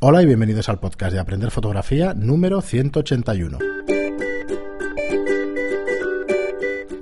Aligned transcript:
Hola 0.00 0.22
y 0.22 0.26
bienvenidos 0.26 0.68
al 0.68 0.78
podcast 0.78 1.12
de 1.12 1.18
Aprender 1.18 1.50
Fotografía 1.50 2.14
número 2.14 2.60
181. 2.62 3.58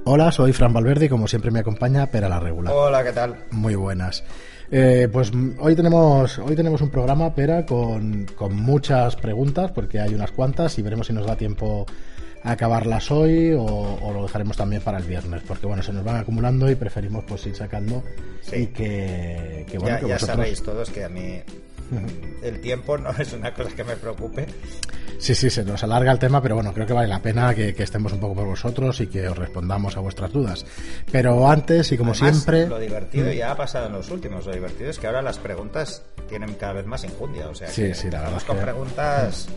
Hola, 0.05 0.33
soy 0.33 0.55
Fran 0.55 0.73
Valverde 0.73 1.05
y 1.05 1.09
como 1.11 1.29
siempre 1.29 1.51
me 1.51 1.59
acompaña 1.59 2.07
Pera 2.07 2.31
la 2.31 2.41
Regular. 2.41 2.73
Hola, 2.75 3.05
¿qué 3.05 3.13
tal? 3.13 3.37
Muy 3.51 3.75
buenas. 3.75 4.25
Eh, 4.71 5.11
pues 5.13 5.31
hoy 5.59 5.77
tenemos, 5.77 6.39
hoy 6.39 6.57
tenemos 6.57 6.81
un 6.81 6.89
programa, 6.89 7.35
Pera, 7.35 7.67
con, 7.67 8.25
con 8.35 8.57
muchas 8.57 9.15
preguntas, 9.17 9.73
porque 9.73 10.01
hay 10.01 10.15
unas 10.15 10.31
cuantas 10.31 10.79
y 10.79 10.83
veremos 10.83 11.09
si 11.09 11.13
nos 11.13 11.27
da 11.27 11.37
tiempo 11.37 11.85
a 12.45 12.53
acabarlas 12.53 13.11
hoy 13.11 13.53
o, 13.53 14.11
lo 14.11 14.23
dejaremos 14.23 14.57
también 14.57 14.81
para 14.81 14.97
el 14.97 15.05
viernes, 15.05 15.43
porque 15.47 15.67
bueno, 15.67 15.83
se 15.83 15.93
nos 15.93 16.03
van 16.03 16.17
acumulando 16.17 16.71
y 16.71 16.77
preferimos 16.77 17.25
pues 17.29 17.45
ir 17.47 17.57
sacando 17.57 18.03
y 18.51 18.69
que, 18.69 19.67
bueno, 19.79 19.97
ya, 19.97 20.01
que 20.01 20.09
ya 20.09 20.19
sabéis 20.19 20.63
todos 20.63 20.89
que 20.89 21.05
a 21.05 21.11
mí 21.11 21.43
el 22.43 22.61
tiempo 22.61 22.99
no 22.99 23.11
es 23.11 23.33
una 23.33 23.53
cosa 23.53 23.71
que 23.75 23.85
me 23.85 23.97
preocupe. 23.97 24.47
Sí, 25.19 25.35
sí, 25.35 25.49
se 25.49 25.65
nos 25.65 25.83
alarga 25.83 26.13
el 26.13 26.19
tema, 26.19 26.43
pero 26.43 26.57
bueno, 26.57 26.73
creo 26.75 26.87
que 26.87 26.93
vale 26.93 27.09
la 27.09 27.21
pena 27.21 27.55
que, 27.55 27.75
estemos 27.79 28.13
un 28.13 28.21
poco 28.21 28.35
por 28.35 28.47
vosotros 28.47 29.01
y 29.01 29.07
que 29.07 29.29
os 29.29 29.37
respondamos 29.37 29.97
a 29.97 30.01
vuestras 30.01 30.33
dudas. 30.33 30.67
Pero 31.11 31.49
antes, 31.49 31.91
y 31.93 31.97
como 31.97 32.15
siempre. 32.15 32.67
Lo 32.67 32.79
divertido 32.79 33.33
ya 33.33 33.53
ha 33.53 33.57
pasado 33.57 33.87
en 33.87 33.93
los 33.93 34.11
últimos. 34.11 34.45
Lo 34.47 34.53
divertido 34.53 34.91
es 34.91 34.99
que 34.99 35.07
ahora 35.07 35.23
las 35.23 35.39
preguntas 35.39 36.03
tienen 36.29 36.55
cada 36.55 36.75
vez 36.75 36.87
más 36.87 37.05
injundia. 37.05 37.49
O 37.49 37.55
sea, 37.55 37.69
sí, 37.69 37.95
sí, 37.95 38.11
la 38.11 38.23
verdad. 38.23 38.43
con 38.47 38.59
preguntas 38.59 39.49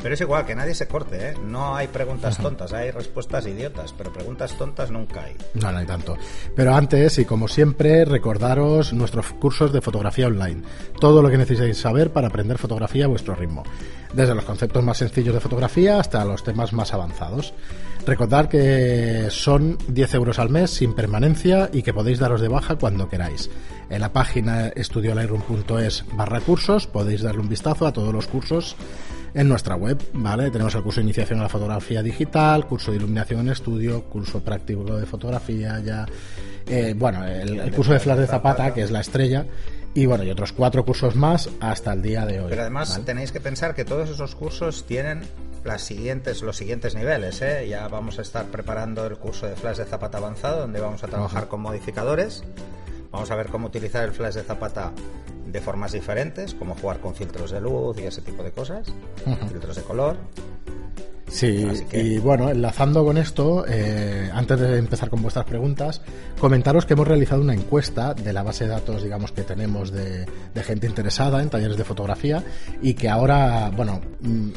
pero 0.00 0.14
es 0.14 0.20
igual, 0.20 0.46
que 0.46 0.54
nadie 0.54 0.74
se 0.74 0.86
corte, 0.86 1.30
¿eh? 1.30 1.34
No 1.44 1.74
hay 1.74 1.88
preguntas 1.88 2.38
tontas, 2.38 2.72
hay 2.72 2.90
respuestas 2.90 3.46
idiotas, 3.46 3.92
pero 3.96 4.12
preguntas 4.12 4.56
tontas 4.56 4.90
nunca 4.90 5.24
hay. 5.24 5.36
No, 5.54 5.72
no 5.72 5.78
hay 5.78 5.86
tanto. 5.86 6.16
Pero 6.54 6.74
antes, 6.74 7.18
y 7.18 7.24
como 7.24 7.48
siempre, 7.48 8.04
recordaros 8.04 8.92
nuestros 8.92 9.32
cursos 9.34 9.72
de 9.72 9.80
fotografía 9.80 10.28
online. 10.28 10.62
Todo 11.00 11.20
lo 11.20 11.28
que 11.30 11.38
necesitáis 11.38 11.78
saber 11.78 12.12
para 12.12 12.28
aprender 12.28 12.58
fotografía 12.58 13.06
a 13.06 13.08
vuestro 13.08 13.34
ritmo. 13.34 13.64
Desde 14.12 14.34
los 14.34 14.44
conceptos 14.44 14.84
más 14.84 14.98
sencillos 14.98 15.34
de 15.34 15.40
fotografía 15.40 15.98
hasta 15.98 16.24
los 16.24 16.44
temas 16.44 16.72
más 16.72 16.94
avanzados. 16.94 17.52
Recordad 18.06 18.48
que 18.48 19.28
son 19.30 19.76
10 19.88 20.14
euros 20.14 20.38
al 20.38 20.48
mes 20.48 20.70
sin 20.70 20.94
permanencia 20.94 21.68
y 21.72 21.82
que 21.82 21.92
podéis 21.92 22.18
daros 22.18 22.40
de 22.40 22.48
baja 22.48 22.76
cuando 22.76 23.08
queráis. 23.08 23.50
En 23.90 24.00
la 24.00 24.12
página 24.12 24.68
estudiolightroom.es 24.68 26.04
barra 26.14 26.40
cursos 26.40 26.86
podéis 26.86 27.22
darle 27.22 27.40
un 27.40 27.48
vistazo 27.48 27.86
a 27.86 27.92
todos 27.92 28.14
los 28.14 28.26
cursos 28.26 28.76
en 29.38 29.48
nuestra 29.48 29.76
web, 29.76 30.02
¿vale? 30.14 30.50
Tenemos 30.50 30.74
el 30.74 30.82
curso 30.82 30.98
de 31.00 31.04
iniciación 31.04 31.38
a 31.38 31.44
la 31.44 31.48
fotografía 31.48 32.02
digital, 32.02 32.66
curso 32.66 32.90
de 32.90 32.96
iluminación 32.96 33.42
en 33.42 33.50
estudio, 33.50 34.02
curso 34.02 34.40
práctico 34.40 34.82
de 34.82 35.06
fotografía 35.06 35.78
ya, 35.78 36.06
eh, 36.66 36.92
bueno, 36.98 37.24
el, 37.24 37.70
curso 37.70 37.92
de 37.92 38.00
flash 38.00 38.18
de 38.18 38.26
zapata, 38.26 38.74
que 38.74 38.82
es 38.82 38.90
la 38.90 39.00
estrella, 39.00 39.46
y 39.94 40.06
bueno, 40.06 40.24
y 40.24 40.30
otros 40.30 40.52
cuatro 40.52 40.84
cursos 40.84 41.14
más 41.14 41.48
hasta 41.60 41.92
el 41.92 42.02
día 42.02 42.26
de 42.26 42.40
hoy. 42.40 42.46
Pero 42.48 42.62
además 42.62 43.00
tenéis 43.04 43.30
que 43.30 43.40
pensar 43.40 43.76
que 43.76 43.84
todos 43.84 44.10
esos 44.10 44.34
cursos 44.34 44.84
tienen 44.86 45.22
las 45.62 45.82
siguientes, 45.82 46.42
los 46.42 46.56
siguientes 46.56 46.96
niveles, 46.96 47.40
¿eh? 47.40 47.68
Ya 47.68 47.86
vamos 47.86 48.18
a 48.18 48.22
estar 48.22 48.46
preparando 48.46 49.06
el 49.06 49.18
curso 49.18 49.46
de 49.46 49.54
flash 49.54 49.76
de 49.76 49.84
zapata 49.84 50.18
avanzado, 50.18 50.62
donde 50.62 50.80
vamos 50.80 51.04
a 51.04 51.06
trabajar 51.06 51.46
con 51.46 51.60
modificadores. 51.60 52.42
Vamos 53.10 53.30
a 53.30 53.36
ver 53.36 53.48
cómo 53.48 53.68
utilizar 53.68 54.04
el 54.04 54.12
flash 54.12 54.34
de 54.34 54.42
zapata 54.42 54.92
de 55.46 55.60
formas 55.60 55.92
diferentes, 55.92 56.54
como 56.54 56.74
jugar 56.74 57.00
con 57.00 57.14
filtros 57.14 57.50
de 57.50 57.60
luz 57.60 57.98
y 57.98 58.02
ese 58.02 58.20
tipo 58.20 58.42
de 58.42 58.52
cosas, 58.52 58.92
filtros 59.48 59.76
de 59.76 59.82
color. 59.82 60.16
Sí, 61.30 61.66
y 61.92 62.18
bueno, 62.18 62.48
enlazando 62.48 63.04
con 63.04 63.18
esto, 63.18 63.64
eh, 63.68 64.30
antes 64.32 64.58
de 64.58 64.78
empezar 64.78 65.10
con 65.10 65.20
vuestras 65.20 65.44
preguntas, 65.44 66.00
comentaros 66.40 66.86
que 66.86 66.94
hemos 66.94 67.06
realizado 67.06 67.42
una 67.42 67.52
encuesta 67.52 68.14
de 68.14 68.32
la 68.32 68.42
base 68.42 68.64
de 68.64 68.70
datos, 68.70 69.02
digamos, 69.02 69.32
que 69.32 69.42
tenemos 69.42 69.90
de, 69.92 70.24
de 70.24 70.62
gente 70.62 70.86
interesada 70.86 71.42
en 71.42 71.50
talleres 71.50 71.76
de 71.76 71.84
fotografía 71.84 72.42
y 72.80 72.94
que 72.94 73.10
ahora, 73.10 73.70
bueno, 73.76 74.00
mm, 74.20 74.48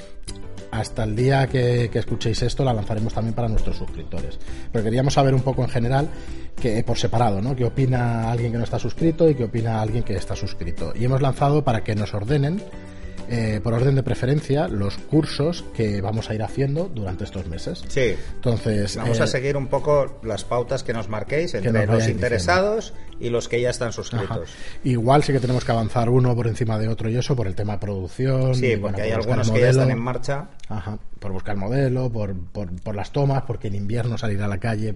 hasta 0.71 1.03
el 1.03 1.15
día 1.15 1.47
que, 1.47 1.89
escuchéis 1.93 2.41
esto 2.41 2.63
la 2.63 2.73
lanzaremos 2.73 3.13
también 3.13 3.35
para 3.35 3.47
nuestros 3.47 3.77
suscriptores. 3.77 4.39
Pero 4.71 4.83
queríamos 4.83 5.13
saber 5.13 5.33
un 5.33 5.41
poco 5.41 5.63
en 5.63 5.69
general, 5.69 6.09
que 6.59 6.83
por 6.83 6.97
separado, 6.97 7.41
¿no? 7.41 7.55
¿Qué 7.55 7.65
opina 7.65 8.31
alguien 8.31 8.51
que 8.51 8.57
no 8.57 8.63
está 8.63 8.79
suscrito 8.79 9.29
y 9.29 9.35
qué 9.35 9.43
opina 9.43 9.81
alguien 9.81 10.03
que 10.03 10.15
está 10.15 10.35
suscrito? 10.35 10.93
Y 10.95 11.05
hemos 11.05 11.21
lanzado 11.21 11.63
para 11.63 11.83
que 11.83 11.95
nos 11.95 12.13
ordenen 12.13 12.61
eh, 13.33 13.61
por 13.63 13.73
orden 13.73 13.95
de 13.95 14.03
preferencia, 14.03 14.67
los 14.67 14.97
cursos 14.97 15.63
que 15.73 16.01
vamos 16.01 16.29
a 16.29 16.35
ir 16.35 16.43
haciendo 16.43 16.91
durante 16.93 17.23
estos 17.23 17.47
meses. 17.47 17.81
Sí. 17.87 18.13
Entonces. 18.35 18.97
Vamos 18.97 19.21
a 19.21 19.23
eh, 19.23 19.27
seguir 19.27 19.55
un 19.55 19.67
poco 19.67 20.19
las 20.21 20.43
pautas 20.43 20.83
que 20.83 20.91
nos 20.91 21.07
marquéis 21.07 21.53
entre 21.53 21.87
los 21.87 22.09
interesados 22.09 22.93
y 23.21 23.29
los 23.29 23.47
que 23.47 23.61
ya 23.61 23.69
están 23.69 23.93
suscritos. 23.93 24.51
Igual 24.83 25.23
sí 25.23 25.31
que 25.31 25.39
tenemos 25.39 25.63
que 25.63 25.71
avanzar 25.71 26.09
uno 26.09 26.35
por 26.35 26.45
encima 26.47 26.77
de 26.77 26.89
otro 26.89 27.07
y 27.09 27.15
eso 27.15 27.33
por 27.33 27.47
el 27.47 27.55
tema 27.55 27.73
de 27.73 27.79
producción. 27.79 28.53
Sí, 28.53 28.75
porque 28.75 29.03
hay 29.03 29.11
algunos 29.11 29.49
que 29.49 29.61
ya 29.61 29.69
están 29.69 29.91
en 29.91 29.99
marcha. 30.01 30.49
Ajá, 30.67 30.99
por 31.19 31.31
buscar 31.31 31.55
modelo, 31.55 32.11
por, 32.11 32.35
por, 32.35 32.93
las 32.93 33.13
tomas, 33.13 33.43
porque 33.43 33.69
en 33.69 33.75
invierno 33.75 34.17
salir 34.17 34.41
a 34.41 34.49
la 34.49 34.57
calle 34.57 34.95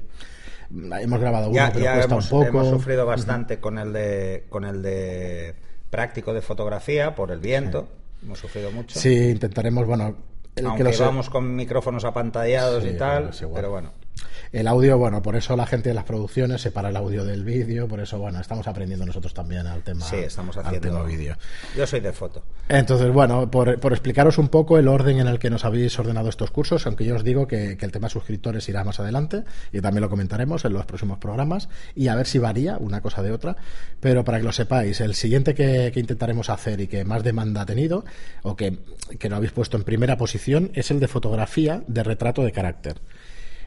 hemos 0.70 1.22
grabado 1.22 1.52
uno, 1.52 1.70
pero 1.74 1.86
cuesta 1.86 2.04
hemos, 2.04 2.26
un 2.26 2.30
poco. 2.32 2.48
Hemos 2.50 2.70
sufrido 2.70 3.06
bastante 3.06 3.62
con 3.62 3.78
el 3.78 3.94
de 3.94 4.44
con 4.50 4.66
el 4.66 4.82
de 4.82 5.56
práctico 5.90 6.34
de 6.34 6.42
fotografía 6.42 7.16
por 7.16 7.32
el 7.32 7.40
viento. 7.40 7.88
Hemos 8.26 8.40
sufrido 8.40 8.72
mucho. 8.72 9.00
Sí, 9.00 9.30
intentaremos, 9.30 9.86
bueno... 9.86 10.16
El 10.56 10.66
Aunque 10.68 10.84
que 10.84 10.98
vamos 10.98 11.30
con 11.30 11.54
micrófonos 11.56 12.06
apantallados 12.06 12.86
y 12.86 12.98
tal, 12.98 13.32
pero 13.54 13.72
bueno. 13.72 13.92
El 14.56 14.70
audio, 14.70 14.98
bueno, 14.98 15.22
por 15.22 15.36
eso 15.36 15.54
la 15.58 15.66
gente 15.66 15.90
de 15.90 15.96
las 15.96 16.06
producciones 16.06 16.62
separa 16.62 16.88
el 16.88 16.96
audio 16.96 17.26
del 17.26 17.44
vídeo, 17.44 17.90
por 17.90 18.00
eso, 18.00 18.20
bueno, 18.20 18.40
estamos 18.40 18.66
aprendiendo 18.70 19.06
nosotros 19.06 19.34
también 19.34 19.68
al 19.68 19.84
tema, 19.84 20.06
sí, 20.06 20.16
estamos 20.16 20.56
haciendo, 20.56 21.04
vídeo. 21.04 21.36
Yo 21.76 21.86
soy 21.86 22.00
de 22.00 22.14
foto. 22.14 22.42
Entonces, 22.70 23.12
bueno, 23.12 23.52
por, 23.52 23.68
explicaros 23.68 24.38
un 24.38 24.48
poco 24.48 24.78
el 24.78 24.88
orden 24.88 25.20
en 25.20 25.28
el 25.28 25.40
que 25.40 25.50
nos 25.50 25.66
habéis 25.66 26.00
ordenado 26.00 26.30
estos 26.30 26.52
cursos, 26.52 26.88
aunque 26.88 27.04
yo 27.04 27.16
os 27.16 27.26
digo 27.26 27.48
que, 27.48 27.78
el 27.78 27.92
tema 27.92 28.08
suscriptores 28.08 28.70
irá 28.70 28.86
más 28.86 28.98
adelante 29.02 29.44
y 29.74 29.82
también 29.82 30.04
lo 30.04 30.10
comentaremos 30.10 30.64
en 30.64 30.72
los 30.72 30.86
próximos 30.86 31.18
programas 31.18 31.68
y 31.94 32.08
a 32.08 32.16
ver 32.16 32.26
si 32.26 32.40
varía 32.40 32.78
una 32.78 33.02
cosa 33.02 33.22
de 33.22 33.34
otra, 33.34 33.58
pero 34.00 34.24
para 34.24 34.38
que 34.38 34.46
lo 34.46 34.54
sepáis, 34.54 35.02
el 35.02 35.16
siguiente 35.16 35.54
que, 35.54 35.92
intentaremos 35.94 36.50
hacer 36.50 36.80
y 36.80 36.88
que 36.88 37.04
más 37.04 37.24
demanda 37.24 37.64
ha 37.64 37.66
tenido 37.66 38.06
o 38.42 38.56
que, 38.56 38.80
que 39.20 39.28
lo 39.28 39.36
habéis 39.36 39.52
puesto 39.52 39.76
en 39.76 39.84
primera 39.84 40.16
posición 40.16 40.72
es 40.76 40.92
el 40.92 41.02
de 41.02 41.10
fotografía 41.10 41.84
de 41.88 42.04
retrato 42.04 42.42
de 42.42 42.54
carácter. 42.54 43.02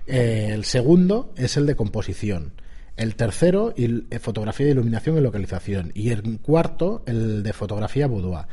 Eh, 0.08 0.50
el 0.52 0.64
segundo 0.64 1.32
es 1.36 1.56
el 1.56 1.66
de 1.66 1.76
composición. 1.76 2.52
El 2.96 3.14
tercero, 3.14 3.74
eh, 3.76 4.18
fotografía 4.18 4.66
de 4.66 4.72
iluminación 4.72 5.18
y 5.18 5.20
localización. 5.20 5.92
Y 5.94 6.10
el 6.10 6.40
cuarto, 6.40 7.02
el 7.06 7.42
de 7.42 7.52
fotografía 7.52 8.06
boudoir. 8.08 8.46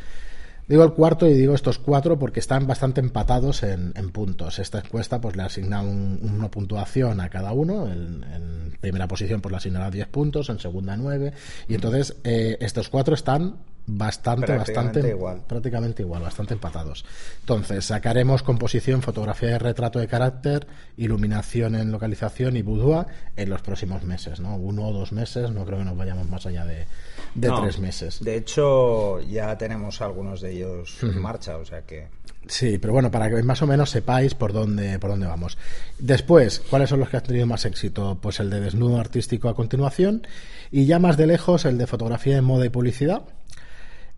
Digo 0.68 0.84
el 0.84 0.94
cuarto 0.94 1.28
y 1.28 1.34
digo 1.34 1.54
estos 1.54 1.78
cuatro 1.78 2.18
porque 2.18 2.40
están 2.40 2.66
bastante 2.66 3.00
empatados 3.00 3.64
en, 3.64 3.94
puntos. 4.12 4.60
Esta 4.60 4.80
encuesta 4.80 5.22
pues 5.22 5.36
le 5.36 5.44
asigna 5.44 5.82
una 5.82 6.50
puntuación 6.50 7.22
a 7.22 7.30
cada 7.30 7.54
uno. 7.54 7.88
En, 7.88 8.76
primera 8.82 9.08
posición 9.08 9.42
pues 9.42 9.52
le 9.52 9.58
asignará 9.58 9.90
10 9.90 10.08
puntos, 10.08 10.50
en 10.50 10.60
segunda 10.60 10.98
9. 10.98 11.34
Y 11.68 11.76
entonces 11.76 12.18
eh, 12.24 12.58
estos 12.60 12.90
cuatro 12.90 13.16
están 13.16 13.56
bastante, 13.88 14.57
bastante, 14.57 15.09
igual. 15.09 15.41
prácticamente 15.47 16.01
igual, 16.01 16.22
bastante 16.22 16.53
empatados. 16.53 17.06
Entonces, 17.41 17.85
sacaremos 17.85 18.44
composición, 18.44 19.01
fotografía 19.01 19.50
de 19.50 19.59
retrato 19.59 20.00
de 20.00 20.07
carácter, 20.07 20.68
iluminación 20.97 21.75
en 21.75 21.91
localización 21.91 22.57
y 22.57 22.62
boudoir 22.62 23.06
en 23.35 23.50
los 23.50 23.62
próximos 23.62 24.03
meses, 24.03 24.40
¿no? 24.40 24.56
Uno 24.56 24.88
o 24.88 24.94
dos 24.94 25.12
meses, 25.12 25.51
no 25.51 25.66
creo 25.66 25.79
que 25.79 25.85
nos 25.85 25.97
vayamos 25.97 26.28
más 26.29 26.46
allá 26.46 26.66
de, 26.66 26.88
tres 27.35 27.79
meses. 27.79 28.23
De 28.23 28.38
hecho, 28.38 29.19
ya 29.22 29.57
tenemos 29.57 30.02
algunos 30.02 30.41
de 30.41 30.53
ellos 30.53 30.97
en 31.03 31.22
marcha, 31.22 31.57
o 31.57 31.66
sea 31.66 31.81
que... 31.81 32.07
Sí, 32.47 32.78
pero 32.78 32.94
bueno, 32.94 33.09
para 33.09 33.28
que 33.28 33.41
más 33.41 33.63
o 33.63 33.67
menos 33.67 33.90
sepáis 33.90 34.35
por 34.35 34.53
dónde, 34.53 35.00
por 35.00 35.09
dónde 35.09 35.25
vamos. 35.25 35.57
Después, 35.97 36.62
¿cuáles 36.69 36.90
son 36.90 37.00
los 37.00 37.09
que 37.09 37.17
han 37.17 37.23
tenido 37.23 37.47
más 37.47 37.66
éxito? 37.66 38.19
Pues 38.22 38.40
el 38.40 38.52
de 38.52 38.59
desnudo 38.59 39.00
artístico 39.00 39.50
a 39.50 39.56
continuación 39.56 40.28
y 40.72 40.85
ya 40.85 41.00
más 41.00 41.17
de 41.17 41.25
lejos 41.25 41.66
el 41.66 41.79
de 41.79 41.88
fotografía 41.88 42.35
de 42.35 42.41
moda 42.41 42.66
y 42.66 42.69
publicidad 42.69 43.23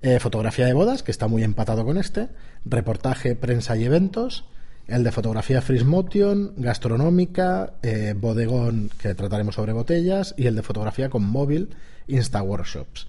eh, 0.02 0.20
fotografía 0.20 0.66
de 0.66 0.74
bodas, 0.74 1.04
que 1.04 1.12
está 1.12 1.28
muy 1.28 1.44
empatado 1.44 1.86
con 1.86 1.98
este, 1.98 2.30
reportaje, 2.66 3.36
prensa 3.36 3.76
y 3.78 3.86
eventos, 3.86 4.46
el 4.88 5.04
de 5.04 5.12
fotografía 5.12 5.62
Freeze 5.62 5.86
Motion, 5.86 6.54
gastronómica, 6.56 7.74
eh, 7.82 8.14
bodegón, 8.16 8.90
que 8.98 9.14
trataremos 9.16 9.56
sobre 9.56 9.74
botellas, 9.74 10.34
y 10.38 10.48
el 10.48 10.56
de 10.56 10.64
fotografía 10.64 11.10
con 11.10 11.24
móvil, 11.24 11.76
Insta 12.08 12.42
Workshops. 12.42 13.08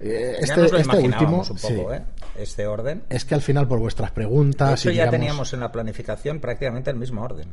Eh, 0.00 0.36
este, 0.38 0.64
este 0.64 0.96
último, 0.98 1.42
un 1.42 1.56
poco, 1.56 1.92
este 2.36 2.66
orden. 2.68 3.02
Es 3.08 3.24
que 3.24 3.34
al 3.34 3.42
final, 3.42 3.66
por 3.66 3.80
vuestras 3.80 4.12
preguntas. 4.12 4.80
Eso 4.80 4.92
ya 4.92 5.10
teníamos 5.10 5.52
en 5.54 5.60
la 5.60 5.72
planificación 5.72 6.38
prácticamente 6.38 6.90
el 6.90 6.96
mismo 6.96 7.22
orden. 7.22 7.52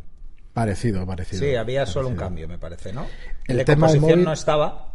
Parecido, 0.53 1.05
parecido. 1.05 1.43
Sí, 1.43 1.55
había 1.55 1.85
solo 1.85 2.07
un 2.07 2.15
cambio, 2.15 2.47
me 2.47 2.57
parece, 2.57 2.93
¿no? 2.93 3.07
El, 3.45 3.57
de 3.57 3.65
composición 3.65 4.23
no 4.23 4.31
estaba, 4.31 4.94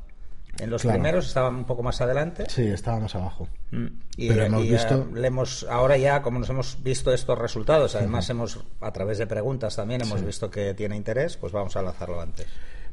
en 0.58 0.70
los 0.70 0.82
primeros 0.82 1.28
estaban 1.28 1.54
un 1.54 1.64
poco 1.64 1.82
más 1.82 2.00
adelante. 2.00 2.44
Sí, 2.48 2.66
estábamos 2.66 3.14
abajo. 3.14 3.48
Mm. 3.70 3.86
Y, 4.16 4.28
Pero 4.28 4.44
hemos 4.44 4.62
visto... 4.62 5.08
le 5.14 5.26
hemos, 5.26 5.66
ahora 5.70 5.96
ya, 5.96 6.22
como 6.22 6.38
nos 6.38 6.50
hemos 6.50 6.82
visto 6.82 7.12
estos 7.12 7.38
resultados, 7.38 7.94
además 7.94 8.28
hemos, 8.30 8.60
a 8.80 8.92
través 8.92 9.18
de 9.18 9.26
preguntas 9.26 9.76
también 9.76 10.02
hemos 10.02 10.24
visto 10.24 10.50
que 10.50 10.74
tiene 10.74 10.96
interés, 10.96 11.36
pues 11.36 11.52
vamos 11.52 11.76
a 11.76 11.82
lanzarlo 11.82 12.20
antes. 12.20 12.46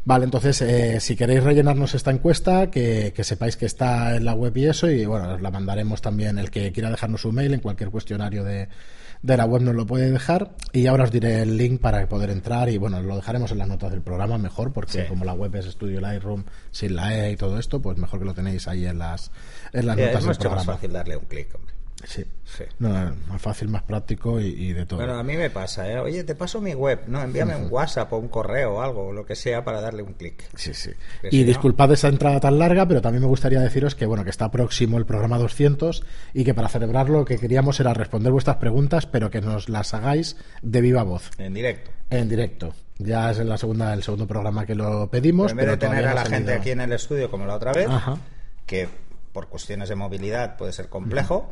Vale, 0.07 0.23
entonces, 0.23 0.61
eh, 0.61 1.01
si 1.01 1.17
queréis 1.17 1.43
rellenarnos 1.43 1.93
esta 1.93 2.11
encuesta, 2.11 2.71
que, 2.71 3.11
que, 3.13 3.25
sepáis 3.25 3.57
que 3.57 3.65
está 3.65 4.15
en 4.15 4.23
la 4.23 4.35
web 4.35 4.55
y 4.55 4.65
eso, 4.65 4.89
y 4.89 5.05
bueno, 5.05 5.33
os 5.33 5.41
la 5.41 5.51
mandaremos 5.51 6.01
también. 6.01 6.39
El 6.39 6.49
que 6.49 6.71
quiera 6.71 6.89
dejarnos 6.89 7.19
su 7.19 7.33
mail 7.33 7.53
en 7.53 7.59
cualquier 7.59 7.89
cuestionario 7.89 8.45
de, 8.45 8.69
de 9.21 9.35
la 9.35 9.43
web 9.43 9.63
nos 9.63 9.75
lo 9.75 9.85
puede 9.85 10.09
dejar. 10.09 10.51
Y 10.71 10.87
ahora 10.87 11.03
os 11.03 11.11
diré 11.11 11.41
el 11.41 11.57
link 11.57 11.81
para 11.81 12.07
poder 12.07 12.29
entrar. 12.29 12.69
Y 12.69 12.77
bueno, 12.77 13.01
lo 13.01 13.17
dejaremos 13.17 13.51
en 13.51 13.57
las 13.57 13.67
notas 13.67 13.91
del 13.91 13.99
programa 13.99 14.37
mejor, 14.37 14.71
porque 14.71 15.07
como 15.07 15.25
la 15.25 15.33
web 15.33 15.53
es 15.57 15.65
Studio 15.65 15.99
Lightroom 15.99 16.45
sin 16.71 16.95
la 16.95 17.13
E 17.13 17.33
y 17.33 17.35
todo 17.35 17.59
esto, 17.59 17.81
pues 17.81 17.97
mejor 17.97 18.19
que 18.19 18.25
lo 18.27 18.33
tenéis 18.33 18.65
ahí 18.69 18.85
en 18.85 18.99
las, 18.99 19.29
en 19.73 19.87
las 19.87 19.97
notas 19.97 20.23
del 20.23 20.37
programa. 20.37 20.61
Es 20.61 20.67
más 20.67 20.75
fácil 20.77 20.93
darle 20.93 21.17
un 21.17 21.25
clic, 21.25 21.53
hombre. 21.53 21.76
Sí, 22.03 22.23
sí. 22.45 22.63
No, 22.77 22.89
más 23.27 23.41
fácil, 23.41 23.69
más 23.69 23.81
práctico 23.81 24.39
y, 24.39 24.71
de 24.71 24.85
todo. 24.85 24.99
Bueno, 24.99 25.15
a 25.15 25.23
mí 25.23 25.35
me 25.35 25.49
pasa, 25.49 25.91
¿eh? 25.91 25.99
Oye, 25.99 26.23
te 26.23 26.35
paso 26.35 26.61
mi 26.61 26.75
web. 26.75 27.01
No, 27.07 27.21
envíame 27.21 27.55
un 27.55 27.67
WhatsApp 27.71 28.13
o 28.13 28.17
un 28.17 28.27
correo 28.27 28.75
o 28.75 28.81
algo, 28.81 29.11
lo 29.11 29.25
que 29.25 29.35
sea, 29.35 29.63
para 29.63 29.81
darle 29.81 30.03
un 30.03 30.13
clic. 30.13 30.43
Sí, 30.55 30.73
sí. 30.73 30.91
y 31.31 31.43
disculpad 31.43 31.91
esa 31.91 32.07
entrada 32.07 32.39
tan 32.39 32.59
larga, 32.59 32.87
pero 32.87 33.01
también 33.01 33.23
me 33.23 33.27
gustaría 33.27 33.59
deciros 33.59 33.95
que, 33.95 34.05
bueno, 34.05 34.23
que 34.23 34.29
está 34.29 34.51
próximo 34.51 34.97
el 34.97 35.05
programa 35.05 35.39
200 35.39 36.03
y 36.33 36.43
que 36.43 36.53
para 36.53 36.69
celebrarlo 36.69 37.19
lo 37.19 37.25
que 37.25 37.39
queríamos 37.39 37.79
era 37.79 37.93
responder 37.93 38.31
vuestras 38.31 38.57
preguntas, 38.57 39.07
pero 39.07 39.31
que 39.31 39.41
nos 39.41 39.67
las 39.67 39.93
hagáis 39.95 40.37
de 40.61 40.81
viva 40.81 41.01
voz. 41.01 41.31
En 41.39 41.55
directo. 41.55 41.91
En 42.11 42.29
directo. 42.29 42.73
Ya 42.99 43.31
es 43.31 43.39
la 43.39 43.57
segunda, 43.57 43.93
el 43.93 44.03
segundo 44.03 44.27
programa 44.27 44.65
que 44.65 44.75
lo 44.75 45.09
pedimos. 45.09 45.51
Pero 45.53 45.61
en 45.61 45.67
vez 45.67 45.79
de 45.79 45.87
tener 45.87 46.07
a 46.07 46.13
la 46.13 46.25
gente 46.25 46.53
aquí 46.53 46.71
en 46.71 46.81
el 46.81 46.93
estudio 46.93 47.29
como 47.31 47.45
la 47.47 47.55
otra 47.55 47.73
vez, 47.73 47.87
que 48.67 48.87
por 49.33 49.47
cuestiones 49.49 49.89
de 49.89 49.95
movilidad 49.95 50.57
puede 50.57 50.73
ser 50.73 50.89
complejo 50.89 51.51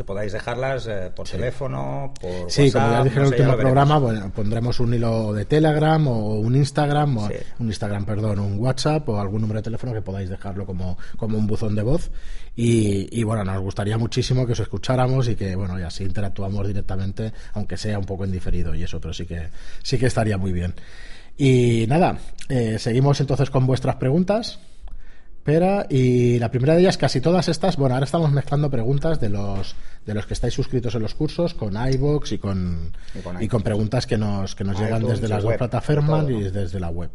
que 0.00 0.04
podáis 0.04 0.32
dejarlas 0.32 0.86
eh, 0.86 1.10
por 1.14 1.28
teléfono, 1.28 2.14
por 2.18 2.50
Sí, 2.50 2.72
como 2.72 2.90
ya 2.90 3.04
dije 3.04 3.16
en 3.16 3.22
el 3.22 3.28
último 3.28 3.54
programa, 3.54 4.30
pondremos 4.34 4.80
un 4.80 4.94
hilo 4.94 5.34
de 5.34 5.44
Telegram 5.44 6.08
o 6.08 6.40
un 6.40 6.56
Instagram, 6.56 7.18
o 7.18 7.28
un 7.58 7.66
Instagram, 7.66 8.06
perdón, 8.06 8.38
un 8.38 8.58
WhatsApp 8.58 9.06
o 9.10 9.20
algún 9.20 9.42
número 9.42 9.58
de 9.58 9.64
teléfono 9.64 9.92
que 9.92 10.00
podáis 10.00 10.30
dejarlo 10.30 10.64
como, 10.64 10.96
como 11.18 11.36
un 11.36 11.46
buzón 11.46 11.74
de 11.74 11.82
voz. 11.82 12.10
Y, 12.56 13.22
bueno, 13.24 13.44
nos 13.44 13.60
gustaría 13.60 13.98
muchísimo 13.98 14.46
que 14.46 14.52
os 14.52 14.60
escucháramos 14.60 15.28
y 15.28 15.36
que, 15.36 15.54
bueno, 15.54 15.78
y 15.78 15.82
así 15.82 16.04
interactuamos 16.04 16.66
directamente, 16.66 17.32
aunque 17.52 17.76
sea 17.76 17.98
un 17.98 18.06
poco 18.06 18.24
en 18.24 18.32
diferido 18.32 18.74
y 18.74 18.82
eso, 18.82 19.00
pero 19.00 19.12
sí 19.12 19.26
que, 19.26 19.48
sí 19.82 19.98
que 19.98 20.06
estaría 20.06 20.38
muy 20.38 20.52
bien. 20.52 20.74
Y 21.36 21.84
nada, 21.88 22.18
eh, 22.48 22.78
seguimos 22.78 23.20
entonces 23.20 23.50
con 23.50 23.66
vuestras 23.66 23.96
preguntas. 23.96 24.58
Y 25.88 26.38
la 26.38 26.50
primera 26.50 26.74
de 26.74 26.80
ellas, 26.80 26.96
casi 26.96 27.20
todas 27.20 27.48
estas, 27.48 27.76
bueno, 27.76 27.94
ahora 27.94 28.04
estamos 28.04 28.30
mezclando 28.30 28.70
preguntas 28.70 29.20
de 29.20 29.30
los 29.30 29.74
de 30.06 30.14
los 30.14 30.26
que 30.26 30.34
estáis 30.34 30.54
suscritos 30.54 30.94
en 30.94 31.02
los 31.02 31.14
cursos 31.14 31.54
con 31.54 31.74
iBox 31.76 32.32
y 32.32 32.38
con, 32.38 32.92
y 33.40 33.48
con, 33.48 33.62
preguntas 33.62 34.06
que 34.06 34.16
nos, 34.16 34.54
que 34.54 34.64
nos 34.64 34.78
llegan 34.78 35.06
desde 35.06 35.28
las 35.28 35.42
dos 35.42 35.54
plataformas 35.56 36.28
y 36.28 36.42
desde 36.50 36.80
la 36.80 36.88
web. 36.90 37.10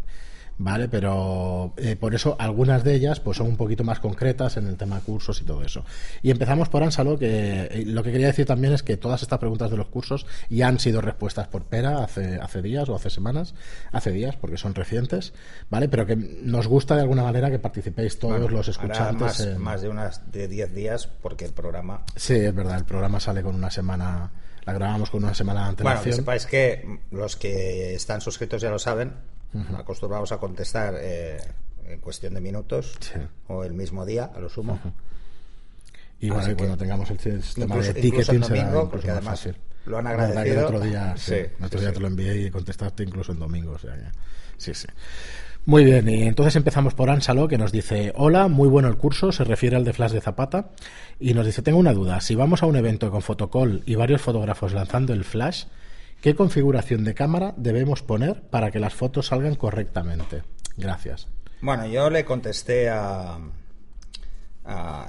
¿Vale? 0.57 0.88
Pero 0.88 1.74
eh, 1.78 1.96
por 1.96 2.16
eso 2.16 2.36
algunas 2.40 2.84
de 2.84 2.96
ellas 2.96 3.19
pues 3.19 3.38
son 3.38 3.48
un 3.48 3.57
poquito 3.57 3.84
más 3.84 4.00
concretas 4.00 4.57
en 4.57 4.68
el 4.68 4.78
tema 4.78 5.00
cursos 5.02 5.42
y 5.42 5.46
todo 5.46 5.63
eso. 5.63 5.84
Y 6.22 6.31
empezamos 6.31 6.69
por 6.69 6.84
Ansalo, 6.84 7.18
que 7.18 7.68
eh, 7.72 7.84
lo 7.86 8.04
que 8.04 8.12
quería 8.12 8.28
decir 8.28 8.46
también 8.46 8.74
es 8.74 8.84
que 8.84 8.98
todas 8.98 9.22
estas 9.22 9.40
preguntas 9.40 9.69
de 9.72 9.78
los 9.78 9.88
cursos 9.88 10.25
ya 10.50 10.68
han 10.68 10.80
sido 10.80 11.02
respuestas 11.02 11.48
por 11.48 11.63
Pera 11.63 12.04
hace, 12.04 12.36
hace 12.36 12.62
días 12.62 12.88
o 12.90 12.96
hace 12.96 13.10
semanas, 13.10 13.54
hace 13.92 14.12
días 14.12 14.36
porque 14.36 14.57
son 14.57 14.75
recientes, 14.75 15.34
¿vale? 15.69 15.90
Pero 15.90 16.06
que 16.06 16.16
nos 16.16 16.68
gusta 16.68 16.96
de 16.96 17.02
alguna 17.02 17.24
manera 17.24 17.52
que 17.52 17.60
participéis 17.60 18.19
todos 18.19 18.52
los 18.52 18.68
escuchantes. 18.68 19.48
Más, 19.48 19.60
más 19.60 19.81
de 19.81 19.90
unas 19.90 20.31
de 20.31 20.48
10 20.48 20.74
días 20.74 21.07
porque 21.07 21.46
el 21.46 21.54
programa... 21.54 22.04
Sí, 22.16 22.36
es 22.36 22.56
verdad, 22.56 22.78
el 22.78 22.86
programa 22.86 23.19
sale 23.19 23.44
con 23.44 23.56
una 23.56 23.69
semana 23.69 24.31
la 24.66 24.74
grabamos 24.74 25.12
con 25.12 25.24
una 25.24 25.36
semana 25.36 25.62
de 25.62 25.69
antelación. 25.69 26.02
Bueno, 26.02 26.12
que 26.12 26.16
sepáis 26.16 26.46
que 26.48 27.00
los 27.12 27.36
que 27.36 27.94
están 27.94 28.19
suscritos 28.19 28.62
ya 28.62 28.72
lo 28.72 28.80
saben, 28.80 29.13
acostumbramos 29.78 30.31
a 30.31 30.38
contestar 30.38 30.96
eh, 30.98 31.38
en 31.86 32.00
cuestión 32.00 32.34
de 32.34 32.42
minutos 32.42 32.98
o 33.48 33.63
el 33.63 33.74
mismo 33.74 34.06
día, 34.06 34.31
a 34.34 34.40
lo 34.40 34.50
sumo. 34.50 34.80
Y 36.19 36.30
bueno, 36.30 36.52
y 36.52 36.56
cuando 36.56 36.78
tengamos 36.78 37.10
el 37.12 37.19
sistema 37.19 37.75
de 37.75 37.94
ticketing 37.94 38.40
domingo, 38.40 38.90
porque 38.90 39.12
además 39.12 39.50
lo 39.86 39.98
han 39.98 40.07
agradecido. 40.07 40.66
otro 40.66 40.80
día, 40.80 41.13
sí, 41.18 41.36
otro 41.62 41.80
día 41.80 41.94
te 41.94 42.00
lo 42.00 42.07
envié 42.07 42.48
y 42.48 42.50
contestaste 42.50 43.04
incluso 43.04 43.31
en 43.31 43.40
domingo. 43.40 43.74
O 43.74 43.80
sea, 43.80 43.96
sí, 44.57 44.74
sí. 44.74 44.88
Muy 45.68 45.84
bien, 45.84 46.07
y 46.07 46.24
entonces 46.24 46.56
empezamos 46.56 46.94
por 46.94 47.10
Ansalo, 47.10 47.48
que 47.48 47.57
nos 47.57 47.72
dice, 47.72 48.13
hola, 48.16 48.48
muy 48.48 48.69
bueno 48.69 48.88
el 48.88 48.98
curso, 48.98 49.31
se 49.31 49.44
refiere 49.44 49.75
al 49.75 49.84
de 49.84 49.94
Flash 49.94 50.12
de 50.12 50.22
Zapata, 50.22 50.69
y 51.19 51.34
nos 51.34 51.44
dice, 51.44 51.63
tengo 51.63 51.80
una 51.80 51.92
duda, 51.92 52.22
si 52.22 52.36
vamos 52.36 52.62
a 52.62 52.68
un 52.68 52.75
evento 52.75 53.10
con 53.10 53.24
fotocall 53.24 53.81
y 53.88 53.96
varios 53.96 54.22
fotógrafos 54.22 54.74
lanzando 54.74 55.12
el 55.13 55.24
flash, 55.24 55.66
¿Qué 56.25 56.33
configuración 56.33 57.04
de 57.04 57.13
cámara 57.13 57.54
debemos 57.56 58.01
poner 58.01 58.42
para 58.50 58.72
que 58.72 58.80
las 58.80 58.95
fotos 58.95 59.27
salgan 59.27 59.54
correctamente? 59.54 60.42
Gracias. 60.75 61.27
Bueno, 61.62 61.86
yo 61.86 62.10
le 62.10 62.25
contesté 62.25 62.89
a, 62.89 63.38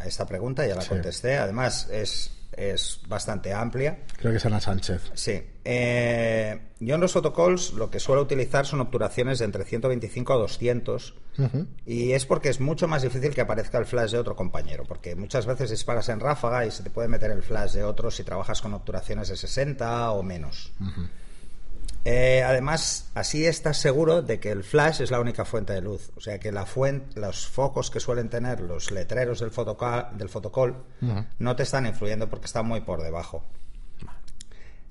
esta 0.05 0.27
pregunta, 0.27 0.67
ya 0.67 0.75
la 0.75 0.85
contesté. 0.85 1.39
Además, 1.39 1.89
es 1.91 2.37
es 2.53 3.01
bastante 3.09 3.51
amplia. 3.55 4.01
Creo 4.19 4.31
que 4.31 4.37
es 4.37 4.45
Ana 4.45 4.61
Sánchez. 4.61 5.11
Sí. 5.15 5.43
Eh, 5.69 6.61
yo 6.79 6.95
en 6.95 7.01
los 7.01 7.13
photocalls 7.13 7.73
lo 7.73 7.91
que 7.91 7.99
suelo 7.99 8.23
utilizar 8.23 8.67
son 8.67 8.81
obturaciones 8.81 9.41
de 9.41 9.47
entre 9.47 9.65
125 9.65 10.33
a 10.33 10.37
200 10.37 11.15
y 11.85 12.13
es 12.13 12.25
porque 12.25 12.51
es 12.51 12.61
mucho 12.61 12.87
más 12.87 13.03
difícil 13.03 13.35
que 13.35 13.41
aparezca 13.41 13.77
el 13.79 13.85
flash 13.85 14.13
de 14.13 14.19
otro 14.19 14.37
compañero, 14.37 14.85
porque 14.87 15.17
muchas 15.17 15.45
veces 15.45 15.71
disparas 15.71 16.09
en 16.09 16.21
ráfaga 16.21 16.65
y 16.65 16.71
se 16.71 16.85
te 16.85 16.91
puede 16.91 17.09
meter 17.09 17.33
el 17.33 17.43
flash 17.43 17.73
de 17.73 17.83
otro 17.83 18.13
si 18.13 18.23
trabajas 18.23 18.63
con 18.63 18.75
obturaciones 18.75 19.29
de 19.29 19.37
60 19.37 20.13
o 20.13 20.23
menos. 20.23 20.73
Eh, 22.05 22.45
además, 22.45 23.11
así 23.15 23.45
estás 23.45 23.79
seguro 23.79 24.23
de 24.23 24.39
que 24.39 24.53
el 24.53 24.63
flash 24.63 25.03
es 25.03 25.11
la 25.11 25.19
única 25.19 25.45
fuente 25.45 25.73
de 25.73 25.81
luz. 25.81 26.13
O 26.17 26.21
sea 26.21 26.39
que 26.39 26.53
la 26.53 26.65
fuente, 26.65 27.19
los 27.19 27.49
focos 27.49 27.91
que 27.91 27.99
suelen 27.99 28.29
tener 28.29 28.61
los 28.61 28.93
letreros 28.93 29.41
del, 29.41 29.51
fotocall, 29.51 30.17
del 30.17 30.29
fotocall 30.29 30.77
no 31.41 31.57
te 31.57 31.65
están 31.65 31.87
influyendo 31.87 32.29
porque 32.31 32.47
están 32.47 32.67
muy 32.67 32.83
por 32.83 33.03
debajo. 33.03 33.43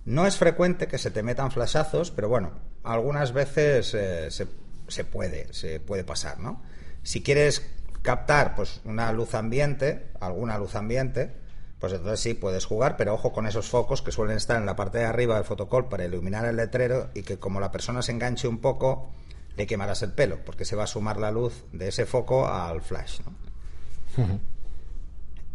No 0.06 0.28
es 0.28 0.38
frecuente 0.38 0.88
que 0.88 0.98
se 0.98 1.12
te 1.12 1.24
metan 1.24 1.52
flashazos, 1.52 2.12
pero 2.12 2.30
bueno, 2.30 2.52
algunas 2.84 3.34
veces 3.34 3.94
eh, 3.96 4.30
se, 4.30 4.48
se, 4.88 5.04
puede, 5.04 5.52
se 5.54 5.80
puede 5.80 6.04
pasar, 6.04 6.40
¿no? 6.40 6.62
Si 7.02 7.24
quieres 7.24 7.66
captar 8.04 8.56
pues 8.56 8.82
una 8.86 9.12
luz 9.12 9.34
ambiente, 9.34 10.12
alguna 10.20 10.60
luz 10.60 10.76
ambiente, 10.76 11.32
pues 11.80 11.94
entonces 11.94 12.20
sí 12.20 12.34
puedes 12.36 12.66
jugar, 12.66 12.98
pero 12.98 13.14
ojo 13.16 13.34
con 13.34 13.48
esos 13.48 13.70
focos 13.70 14.02
que 14.02 14.12
suelen 14.12 14.38
estar 14.38 14.58
en 14.58 14.66
la 14.66 14.76
parte 14.76 15.00
de 15.00 15.06
arriba 15.06 15.36
del 15.36 15.44
fotocall 15.44 15.90
para 15.90 16.06
iluminar 16.06 16.46
el 16.46 16.56
letrero 16.56 17.10
y 17.14 17.24
que 17.24 17.38
como 17.38 17.60
la 17.60 17.72
persona 17.72 18.02
se 18.02 18.12
enganche 18.12 18.48
un 18.48 18.60
poco, 18.60 19.10
le 19.58 19.68
quemarás 19.68 20.04
el 20.04 20.12
pelo, 20.12 20.40
porque 20.46 20.66
se 20.66 20.76
va 20.76 20.84
a 20.84 20.88
sumar 20.88 21.18
la 21.18 21.32
luz 21.32 21.66
de 21.72 21.88
ese 21.88 22.06
foco 22.06 22.48
al 22.48 22.82
flash. 22.82 23.22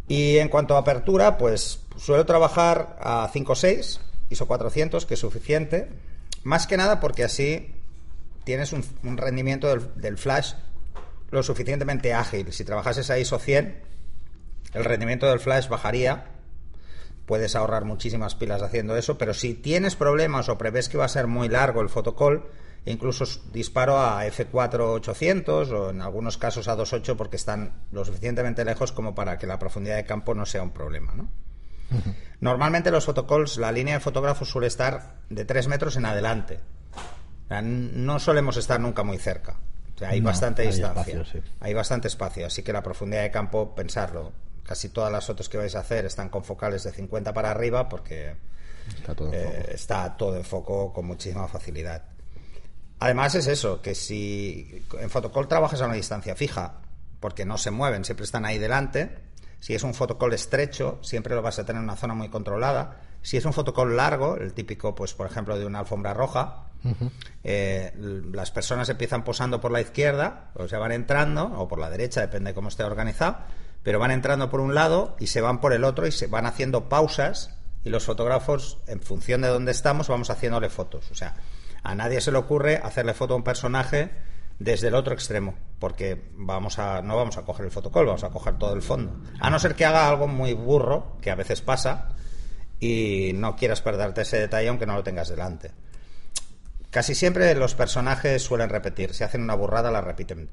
Y 0.07 0.37
en 0.37 0.49
cuanto 0.49 0.75
a 0.75 0.79
apertura, 0.79 1.37
pues 1.37 1.83
suelo 1.95 2.25
trabajar 2.25 2.97
a 2.99 3.29
5.6, 3.33 3.99
ISO 4.31 4.47
400, 4.47 5.05
que 5.05 5.13
es 5.13 5.19
suficiente, 5.19 5.89
más 6.43 6.65
que 6.65 6.77
nada 6.77 6.99
porque 6.99 7.23
así 7.23 7.75
tienes 8.43 8.73
un, 8.73 8.83
rendimiento 9.17 9.67
del, 9.95 10.17
flash 10.17 10.53
lo 11.29 11.43
suficientemente 11.43 12.13
ágil. 12.13 12.51
Si 12.51 12.65
trabajases 12.65 13.09
a 13.09 13.19
ISO 13.19 13.37
100, 13.39 13.81
el 14.73 14.85
rendimiento 14.85 15.27
del 15.29 15.39
flash 15.39 15.67
bajaría. 15.67 16.25
Puedes 17.25 17.55
ahorrar 17.55 17.85
muchísimas 17.85 18.35
pilas 18.35 18.61
haciendo 18.61 18.97
eso, 18.97 19.17
pero 19.17 19.33
si 19.33 19.53
tienes 19.53 19.95
problemas 19.95 20.49
o 20.49 20.57
prevés 20.57 20.89
que 20.89 20.97
va 20.97 21.05
a 21.05 21.09
ser 21.09 21.27
muy 21.27 21.47
largo 21.47 21.81
el 21.81 21.89
fotocall, 21.89 22.43
incluso 22.85 23.25
disparo 23.53 23.99
a 23.99 24.25
F4 24.25 24.79
800 24.79 25.71
o 25.71 25.89
en 25.91 26.01
algunos 26.01 26.37
casos 26.37 26.67
a 26.67 26.75
2.8 26.75 27.15
porque 27.15 27.35
están 27.35 27.83
lo 27.91 28.03
suficientemente 28.03 28.65
lejos 28.65 28.91
como 28.91 29.13
para 29.15 29.37
que 29.37 29.47
la 29.47 29.59
profundidad 29.59 29.97
de 29.97 30.05
campo 30.05 30.33
no 30.33 30.45
sea 30.45 30.63
un 30.63 30.71
problema. 30.71 31.13
¿no? 31.13 31.29
Normalmente 32.39 32.91
los 32.91 33.05
fotocalls, 33.05 33.57
la 33.57 33.71
línea 33.71 33.95
de 33.95 33.99
fotógrafos 33.99 34.49
suele 34.49 34.67
estar 34.67 35.17
de 35.29 35.45
3 35.45 35.67
metros 35.67 35.95
en 35.97 36.05
adelante. 36.05 36.59
no 37.49 38.19
solemos 38.19 38.57
estar 38.57 38.79
nunca 38.79 39.03
muy 39.03 39.17
cerca. 39.17 39.57
hay 40.05 40.21
bastante 40.21 40.63
distancia. 40.63 41.23
Hay 41.59 41.73
bastante 41.73 42.07
espacio, 42.07 42.47
así 42.47 42.63
que 42.63 42.73
la 42.73 42.81
profundidad 42.81 43.23
de 43.23 43.31
campo, 43.31 43.75
pensarlo, 43.75 44.31
casi 44.63 44.89
todas 44.89 45.11
las 45.11 45.25
fotos 45.25 45.49
que 45.49 45.57
vais 45.57 45.75
a 45.75 45.79
hacer 45.79 46.05
están 46.05 46.29
con 46.29 46.43
focales 46.43 46.83
de 46.83 46.91
50 46.91 47.33
para 47.33 47.51
arriba 47.51 47.89
porque 47.89 48.35
está 49.67 50.15
todo, 50.17 50.35
en 50.35 50.43
foco 50.43 50.93
con 50.93 51.05
muchísima 51.05 51.47
facilidad. 51.47 52.03
Además 52.99 53.35
es 53.35 53.47
eso, 53.47 53.81
que 53.81 53.95
si 53.95 54.85
en 54.99 55.09
fotocall 55.09 55.47
trabajas 55.47 55.81
a 55.81 55.85
una 55.85 55.95
distancia 55.95 56.35
fija, 56.35 56.81
porque 57.19 57.45
no 57.45 57.57
se 57.57 57.71
mueven, 57.71 58.05
siempre 58.05 58.25
están 58.25 58.45
ahí 58.45 58.57
delante, 58.59 59.17
si 59.61 59.75
es 59.75 59.83
un 59.83 59.93
fotocall 59.93 60.33
estrecho, 60.33 60.97
siempre 61.03 61.35
lo 61.35 61.43
vas 61.43 61.59
a 61.59 61.65
tener 61.65 61.79
en 61.79 61.83
una 61.83 61.95
zona 61.95 62.15
muy 62.15 62.29
controlada. 62.29 62.97
Si 63.21 63.37
es 63.37 63.45
un 63.45 63.53
fotocall 63.53 63.95
largo, 63.95 64.35
el 64.35 64.53
típico, 64.53 64.95
pues 64.95 65.13
por 65.13 65.27
ejemplo, 65.27 65.57
de 65.57 65.67
una 65.67 65.79
alfombra 65.79 66.15
roja, 66.15 66.65
eh, 67.43 67.93
las 68.33 68.49
personas 68.49 68.89
empiezan 68.89 69.23
posando 69.23 69.61
por 69.61 69.71
la 69.71 69.79
izquierda, 69.79 70.49
o 70.55 70.67
sea, 70.67 70.79
van 70.79 70.91
entrando, 70.91 71.43
o 71.43 71.67
por 71.67 71.77
la 71.77 71.91
derecha, 71.91 72.21
depende 72.21 72.49
de 72.49 72.55
cómo 72.55 72.69
esté 72.69 72.83
organizado, 72.83 73.37
pero 73.83 73.99
van 73.99 74.09
entrando 74.09 74.49
por 74.49 74.61
un 74.61 74.73
lado 74.73 75.15
y 75.19 75.27
se 75.27 75.41
van 75.41 75.61
por 75.61 75.73
el 75.73 75.83
otro 75.83 76.07
y 76.07 76.11
se 76.11 76.25
van 76.25 76.47
haciendo 76.47 76.89
pausas 76.89 77.55
y 77.83 77.91
los 77.91 78.03
fotógrafos, 78.03 78.79
en 78.87 78.99
función 78.99 79.41
de 79.41 79.49
dónde 79.49 79.73
estamos, 79.73 80.07
vamos 80.07 80.31
haciéndole 80.31 80.69
fotos. 80.69 81.11
O 81.11 81.15
sea, 81.15 81.35
a 81.83 81.93
nadie 81.93 82.19
se 82.19 82.31
le 82.31 82.39
ocurre 82.39 82.77
hacerle 82.77 83.13
foto 83.13 83.35
a 83.35 83.37
un 83.37 83.43
personaje 83.43 84.09
desde 84.59 84.89
el 84.89 84.95
otro 84.95 85.13
extremo, 85.13 85.55
porque 85.79 86.29
vamos 86.35 86.79
a, 86.79 87.01
no 87.01 87.15
vamos 87.15 87.37
a 87.37 87.43
coger 87.43 87.65
el 87.65 87.71
fotocall, 87.71 88.05
vamos 88.05 88.23
a 88.23 88.29
coger 88.29 88.57
todo 88.57 88.73
el 88.73 88.81
fondo. 88.81 89.19
A 89.39 89.49
no 89.49 89.59
ser 89.59 89.75
que 89.75 89.85
haga 89.85 90.07
algo 90.07 90.27
muy 90.27 90.53
burro, 90.53 91.17
que 91.21 91.31
a 91.31 91.35
veces 91.35 91.61
pasa, 91.61 92.09
y 92.79 93.31
no 93.35 93.55
quieras 93.55 93.81
perderte 93.81 94.21
ese 94.21 94.39
detalle 94.39 94.67
aunque 94.67 94.85
no 94.85 94.95
lo 94.95 95.03
tengas 95.03 95.29
delante. 95.29 95.71
Casi 96.91 97.15
siempre 97.15 97.55
los 97.55 97.73
personajes 97.73 98.43
suelen 98.43 98.69
repetir. 98.69 99.13
Si 99.13 99.23
hacen 99.23 99.41
una 99.41 99.55
burrada, 99.55 99.91
la 99.91 100.01
repiten 100.01 100.49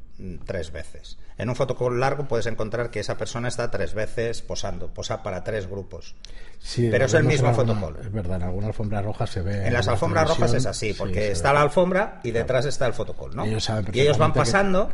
tres 0.46 0.70
veces. 0.70 1.18
En 1.36 1.48
un 1.48 1.56
fotocall 1.56 1.98
largo 1.98 2.28
puedes 2.28 2.46
encontrar 2.46 2.90
que 2.90 3.00
esa 3.00 3.18
persona 3.18 3.48
está 3.48 3.72
tres 3.72 3.92
veces 3.92 4.40
posando, 4.42 4.94
posa 4.94 5.24
para 5.24 5.42
tres 5.42 5.66
grupos. 5.66 6.14
Pero 6.76 7.06
es 7.06 7.14
el 7.14 7.24
mismo 7.24 7.52
fotocall. 7.52 7.96
Es 8.00 8.12
verdad, 8.12 8.36
en 8.36 8.44
alguna 8.44 8.68
alfombra 8.68 9.02
roja 9.02 9.26
se 9.26 9.42
ve. 9.42 9.66
En 9.66 9.72
las 9.72 9.88
alfombras 9.88 10.28
rojas 10.28 10.54
es 10.54 10.66
así, 10.66 10.94
porque 10.94 11.32
está 11.32 11.52
la 11.52 11.62
alfombra 11.62 12.20
y 12.22 12.30
detrás 12.30 12.66
está 12.66 12.86
el 12.86 12.92
fotocall, 12.92 13.34
¿no? 13.34 13.44
y 13.44 14.00
ellos 14.00 14.18
van 14.18 14.32
pasando. 14.32 14.92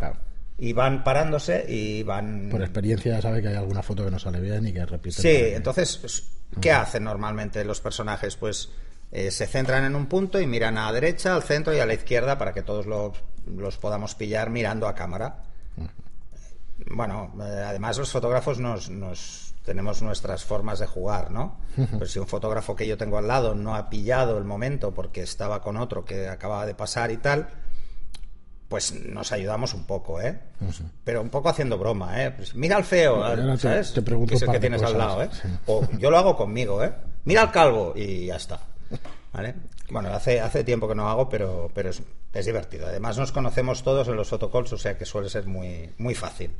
y 0.56 0.72
van 0.72 1.04
parándose 1.04 1.66
y 1.68 2.04
van. 2.04 2.48
Por 2.50 2.62
experiencia 2.62 3.16
ya 3.16 3.20
sabe 3.20 3.42
que 3.42 3.48
hay 3.48 3.56
alguna 3.56 3.82
foto 3.82 4.02
que 4.02 4.10
no 4.10 4.18
sale 4.18 4.40
bien 4.40 4.66
y 4.66 4.72
que 4.72 4.86
repite. 4.86 5.20
Sí, 5.20 5.54
entonces, 5.54 6.24
¿qué 6.58 6.72
hacen 6.72 7.04
normalmente 7.04 7.62
los 7.66 7.82
personajes? 7.82 8.36
Pues 8.36 8.70
eh, 9.12 9.30
se 9.30 9.46
centran 9.46 9.84
en 9.84 9.94
un 9.94 10.06
punto 10.06 10.40
y 10.40 10.46
miran 10.46 10.78
a 10.78 10.86
la 10.86 10.92
derecha, 10.92 11.34
al 11.34 11.42
centro 11.42 11.74
y 11.74 11.80
a 11.80 11.86
la 11.86 11.94
izquierda 11.94 12.38
para 12.38 12.52
que 12.52 12.62
todos 12.62 12.86
los, 12.86 13.78
podamos 13.78 14.14
pillar 14.14 14.50
mirando 14.50 14.88
a 14.88 14.94
cámara. 14.94 15.42
Bueno, 16.86 17.32
eh, 17.40 17.64
además 17.66 17.98
los 17.98 18.10
fotógrafos 18.10 18.58
nos, 18.58 18.90
nos, 18.90 19.54
tenemos 19.64 20.02
nuestras 20.02 20.44
formas 20.44 20.78
de 20.78 20.86
jugar, 20.86 21.30
¿no? 21.30 21.58
Pues 21.98 22.12
si 22.12 22.18
un 22.18 22.26
fotógrafo 22.26 22.76
que 22.76 22.86
yo 22.86 22.98
tengo 22.98 23.16
al 23.16 23.26
lado 23.26 23.54
no 23.54 23.74
ha 23.74 23.88
pillado 23.88 24.36
el 24.36 24.44
momento 24.44 24.92
porque 24.92 25.22
estaba 25.22 25.62
con 25.62 25.76
otro 25.76 26.04
que 26.04 26.28
acababa 26.28 26.66
de 26.66 26.74
pasar 26.74 27.10
y 27.10 27.16
tal, 27.16 27.48
pues 28.68 28.92
nos 29.06 29.32
ayudamos 29.32 29.72
un 29.72 29.84
poco, 29.84 30.20
¿eh? 30.20 30.38
Pero 31.02 31.22
un 31.22 31.30
poco 31.30 31.48
haciendo 31.48 31.78
broma, 31.78 32.22
¿eh? 32.22 32.30
Pues 32.32 32.54
mira 32.54 32.76
al 32.76 32.84
feo, 32.84 33.22
¿sabes? 33.56 33.92
Te, 33.94 34.02
pregunto 34.02 34.30
que 34.30 34.36
es 34.36 34.42
el 34.42 34.50
que 34.50 34.60
tienes 34.60 34.82
al 34.82 34.98
lado, 34.98 35.22
¿eh? 35.22 35.30
O 35.66 35.88
yo 35.98 36.10
lo 36.10 36.18
hago 36.18 36.36
conmigo, 36.36 36.82
¿eh? 36.84 36.92
Mira 37.24 37.42
al 37.42 37.50
calvo 37.50 37.94
y 37.96 38.26
ya 38.26 38.36
está. 38.36 38.60
¿Vale? 39.32 39.54
Bueno, 39.90 40.10
hace, 40.10 40.40
hace 40.40 40.64
tiempo 40.64 40.88
que 40.88 40.94
no 40.94 41.08
hago, 41.08 41.28
pero, 41.28 41.70
pero 41.74 41.90
es, 41.90 42.02
es 42.32 42.46
divertido. 42.46 42.86
Además, 42.86 43.18
nos 43.18 43.32
conocemos 43.32 43.82
todos 43.82 44.08
en 44.08 44.16
los 44.16 44.28
photocalls, 44.28 44.72
o 44.72 44.78
sea 44.78 44.96
que 44.96 45.04
suele 45.04 45.28
ser 45.28 45.46
muy, 45.46 45.90
muy 45.98 46.14
fácil. 46.14 46.50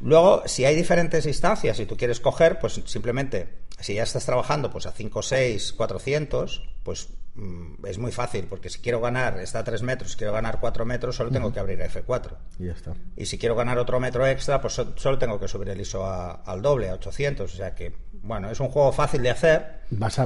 Luego, 0.00 0.42
si 0.46 0.64
hay 0.64 0.74
diferentes 0.74 1.26
instancias 1.26 1.78
y 1.80 1.86
tú 1.86 1.96
quieres 1.96 2.20
coger, 2.20 2.58
pues 2.58 2.80
simplemente, 2.86 3.48
si 3.78 3.94
ya 3.94 4.02
estás 4.02 4.24
trabajando 4.24 4.70
pues 4.70 4.86
a 4.86 4.92
5, 4.92 5.22
6, 5.22 5.72
400, 5.74 6.62
pues 6.82 7.08
Mm, 7.36 7.84
es 7.84 7.98
muy 7.98 8.12
fácil, 8.12 8.46
porque 8.46 8.70
si 8.70 8.80
quiero 8.80 8.98
ganar, 9.00 9.38
está 9.40 9.58
a 9.58 9.64
3 9.64 9.82
metros, 9.82 10.16
quiero 10.16 10.32
ganar 10.32 10.58
4 10.58 10.86
metros, 10.86 11.16
solo 11.16 11.30
tengo 11.30 11.52
que 11.52 11.60
abrir 11.60 11.78
F4. 11.80 12.30
Y 12.58 12.66
ya 12.66 12.72
está. 12.72 12.94
Y 13.14 13.26
si 13.26 13.38
quiero 13.38 13.54
ganar 13.54 13.78
otro 13.78 14.00
metro 14.00 14.26
extra, 14.26 14.60
pues 14.60 14.72
solo 14.72 15.18
tengo 15.18 15.38
que 15.38 15.46
subir 15.46 15.68
el 15.68 15.80
ISO 15.80 16.06
al 16.06 16.62
doble, 16.62 16.88
a 16.88 16.94
800. 16.94 17.52
O 17.52 17.56
sea 17.56 17.74
que, 17.74 17.94
bueno, 18.26 18.50
es 18.50 18.60
un 18.60 18.68
juego 18.68 18.92
fácil 18.92 19.22
de 19.22 19.30
hacer. 19.30 19.80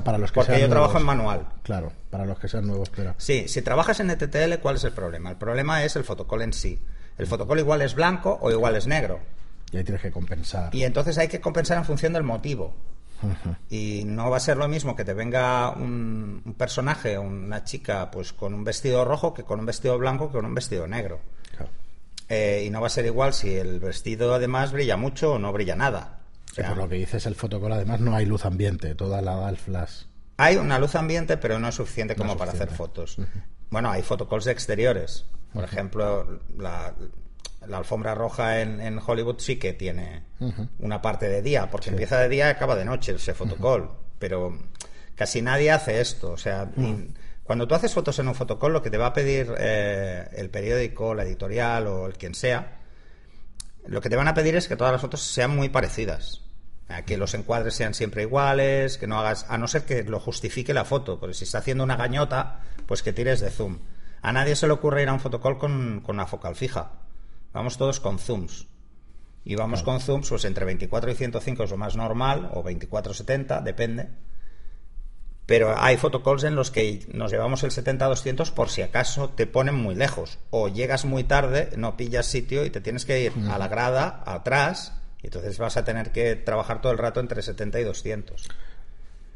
para 0.04 0.18
los 0.18 0.32
que 0.32 0.40
porque 0.40 0.60
yo 0.60 0.68
trabajo 0.68 0.98
en 0.98 1.04
manual. 1.04 1.46
Claro, 1.62 1.92
para 2.10 2.24
los 2.24 2.38
que 2.38 2.48
sean 2.48 2.66
nuevos, 2.66 2.90
pero. 2.90 3.14
Sí, 3.18 3.48
si 3.48 3.62
trabajas 3.62 4.00
en 4.00 4.10
ETTL, 4.10 4.60
¿cuál 4.60 4.76
es 4.76 4.84
el 4.84 4.92
problema? 4.92 5.30
El 5.30 5.36
problema 5.36 5.84
es 5.84 5.96
el 5.96 6.04
fotocall 6.04 6.42
en 6.42 6.52
sí. 6.52 6.78
El 7.18 7.26
fotocall 7.26 7.58
igual 7.58 7.82
es 7.82 7.94
blanco 7.94 8.38
o 8.40 8.50
igual 8.50 8.76
es 8.76 8.86
negro. 8.86 9.20
Y 9.72 9.76
ahí 9.76 9.84
tienes 9.84 10.02
que 10.02 10.10
compensar. 10.10 10.74
Y 10.74 10.84
entonces 10.84 11.18
hay 11.18 11.28
que 11.28 11.40
compensar 11.40 11.78
en 11.78 11.84
función 11.84 12.12
del 12.12 12.22
motivo. 12.22 12.74
Y 13.68 14.04
no 14.06 14.30
va 14.30 14.38
a 14.38 14.40
ser 14.40 14.56
lo 14.56 14.66
mismo 14.66 14.96
que 14.96 15.04
te 15.04 15.12
venga 15.12 15.70
un, 15.70 16.40
un, 16.42 16.54
personaje, 16.54 17.18
una 17.18 17.64
chica, 17.64 18.10
pues 18.10 18.32
con 18.32 18.54
un 18.54 18.64
vestido 18.64 19.04
rojo 19.04 19.34
que 19.34 19.44
con 19.44 19.60
un 19.60 19.66
vestido 19.66 19.98
blanco 19.98 20.28
que 20.28 20.38
con 20.38 20.46
un 20.46 20.54
vestido 20.54 20.86
negro. 20.86 21.20
Eh, 22.30 22.62
y 22.64 22.70
no 22.70 22.80
va 22.80 22.86
a 22.86 22.90
ser 22.90 23.06
igual 23.06 23.34
si 23.34 23.52
el 23.52 23.80
vestido 23.80 24.32
además 24.32 24.70
brilla 24.70 24.96
mucho 24.96 25.32
o 25.32 25.38
no 25.38 25.52
brilla 25.52 25.74
nada. 25.74 26.19
Por 26.56 26.76
lo 26.76 26.88
que 26.88 26.96
dices 26.96 27.26
el 27.26 27.34
fotocall 27.34 27.72
además 27.72 28.00
no 28.00 28.14
hay 28.14 28.26
luz 28.26 28.44
ambiente, 28.44 28.94
toda 28.94 29.22
la 29.22 29.36
da 29.36 29.48
el 29.48 29.56
flash. 29.56 30.04
Hay 30.36 30.56
una 30.56 30.78
luz 30.78 30.94
ambiente, 30.94 31.36
pero 31.36 31.58
no 31.58 31.68
es 31.68 31.74
suficiente 31.74 32.16
como 32.16 32.36
para 32.36 32.52
hacer 32.52 32.70
fotos. 32.70 33.18
Bueno, 33.68 33.90
hay 33.90 34.02
fotocalls 34.02 34.46
exteriores. 34.46 35.26
Por 35.52 35.64
ejemplo, 35.64 36.40
la, 36.56 36.94
la 37.66 37.78
alfombra 37.78 38.14
roja 38.14 38.60
en, 38.60 38.98
Hollywood 39.04 39.38
sí 39.38 39.56
que 39.56 39.74
tiene 39.74 40.22
una 40.78 41.02
parte 41.02 41.28
de 41.28 41.42
día, 41.42 41.70
porque 41.70 41.90
empieza 41.90 42.18
de 42.18 42.28
día 42.28 42.46
y 42.46 42.50
acaba 42.50 42.74
de 42.74 42.84
noche 42.84 43.12
ese 43.12 43.34
fotocall. 43.34 43.90
Pero 44.18 44.58
casi 45.14 45.42
nadie 45.42 45.70
hace 45.70 46.00
esto. 46.00 46.32
O 46.32 46.38
sea, 46.38 46.70
cuando 47.42 47.68
tú 47.68 47.74
haces 47.74 47.92
fotos 47.92 48.18
en 48.18 48.28
un 48.28 48.34
fotocall, 48.34 48.72
lo 48.72 48.82
que 48.82 48.90
te 48.90 48.96
va 48.96 49.06
a 49.06 49.12
pedir 49.12 49.54
eh, 49.58 50.26
el 50.32 50.48
periódico, 50.48 51.14
la 51.14 51.24
editorial 51.24 51.86
o 51.86 52.06
el 52.06 52.14
quien 52.14 52.34
sea, 52.34 52.79
lo 53.86 54.00
que 54.00 54.10
te 54.10 54.16
van 54.16 54.28
a 54.28 54.34
pedir 54.34 54.56
es 54.56 54.68
que 54.68 54.76
todas 54.76 54.92
las 54.92 55.00
fotos 55.00 55.22
sean 55.22 55.54
muy 55.54 55.68
parecidas. 55.68 56.42
Que 57.06 57.16
los 57.16 57.34
encuadres 57.34 57.74
sean 57.74 57.94
siempre 57.94 58.22
iguales, 58.22 58.98
que 58.98 59.06
no 59.06 59.20
hagas, 59.20 59.46
a 59.48 59.58
no 59.58 59.68
ser 59.68 59.84
que 59.84 60.02
lo 60.02 60.18
justifique 60.18 60.74
la 60.74 60.84
foto, 60.84 61.20
porque 61.20 61.34
si 61.34 61.44
está 61.44 61.58
haciendo 61.58 61.84
una 61.84 61.96
gañota, 61.96 62.62
pues 62.86 63.02
que 63.02 63.12
tires 63.12 63.40
de 63.40 63.50
zoom. 63.50 63.78
A 64.22 64.32
nadie 64.32 64.56
se 64.56 64.66
le 64.66 64.72
ocurre 64.72 65.02
ir 65.02 65.08
a 65.08 65.12
un 65.12 65.20
fotocall 65.20 65.56
con, 65.56 66.00
con 66.00 66.16
una 66.16 66.26
focal 66.26 66.56
fija 66.56 66.90
Vamos 67.52 67.76
todos 67.76 67.98
con 68.00 68.18
zooms. 68.18 68.68
Y 69.44 69.56
vamos 69.56 69.82
con 69.82 70.00
zooms, 70.00 70.28
pues 70.28 70.44
entre 70.44 70.64
24 70.64 71.10
y 71.10 71.14
105 71.14 71.64
es 71.64 71.70
lo 71.70 71.76
más 71.76 71.96
normal, 71.96 72.50
o 72.54 72.62
24-70, 72.62 73.62
depende. 73.62 74.10
Pero 75.50 75.74
hay 75.76 75.96
fotocalls 75.96 76.44
en 76.44 76.54
los 76.54 76.70
que 76.70 77.00
nos 77.12 77.32
llevamos 77.32 77.64
el 77.64 77.72
70-200 77.72 78.52
por 78.52 78.68
si 78.68 78.82
acaso 78.82 79.30
te 79.30 79.48
ponen 79.48 79.74
muy 79.74 79.96
lejos. 79.96 80.38
O 80.50 80.68
llegas 80.68 81.04
muy 81.04 81.24
tarde, 81.24 81.70
no 81.76 81.96
pillas 81.96 82.26
sitio 82.26 82.64
y 82.64 82.70
te 82.70 82.80
tienes 82.80 83.04
que 83.04 83.20
ir 83.20 83.32
a 83.50 83.58
la 83.58 83.66
grada, 83.66 84.22
atrás, 84.26 84.92
y 85.20 85.26
entonces 85.26 85.58
vas 85.58 85.76
a 85.76 85.84
tener 85.84 86.12
que 86.12 86.36
trabajar 86.36 86.80
todo 86.80 86.92
el 86.92 86.98
rato 86.98 87.18
entre 87.18 87.42
70 87.42 87.80
y 87.80 87.82
200. 87.82 88.48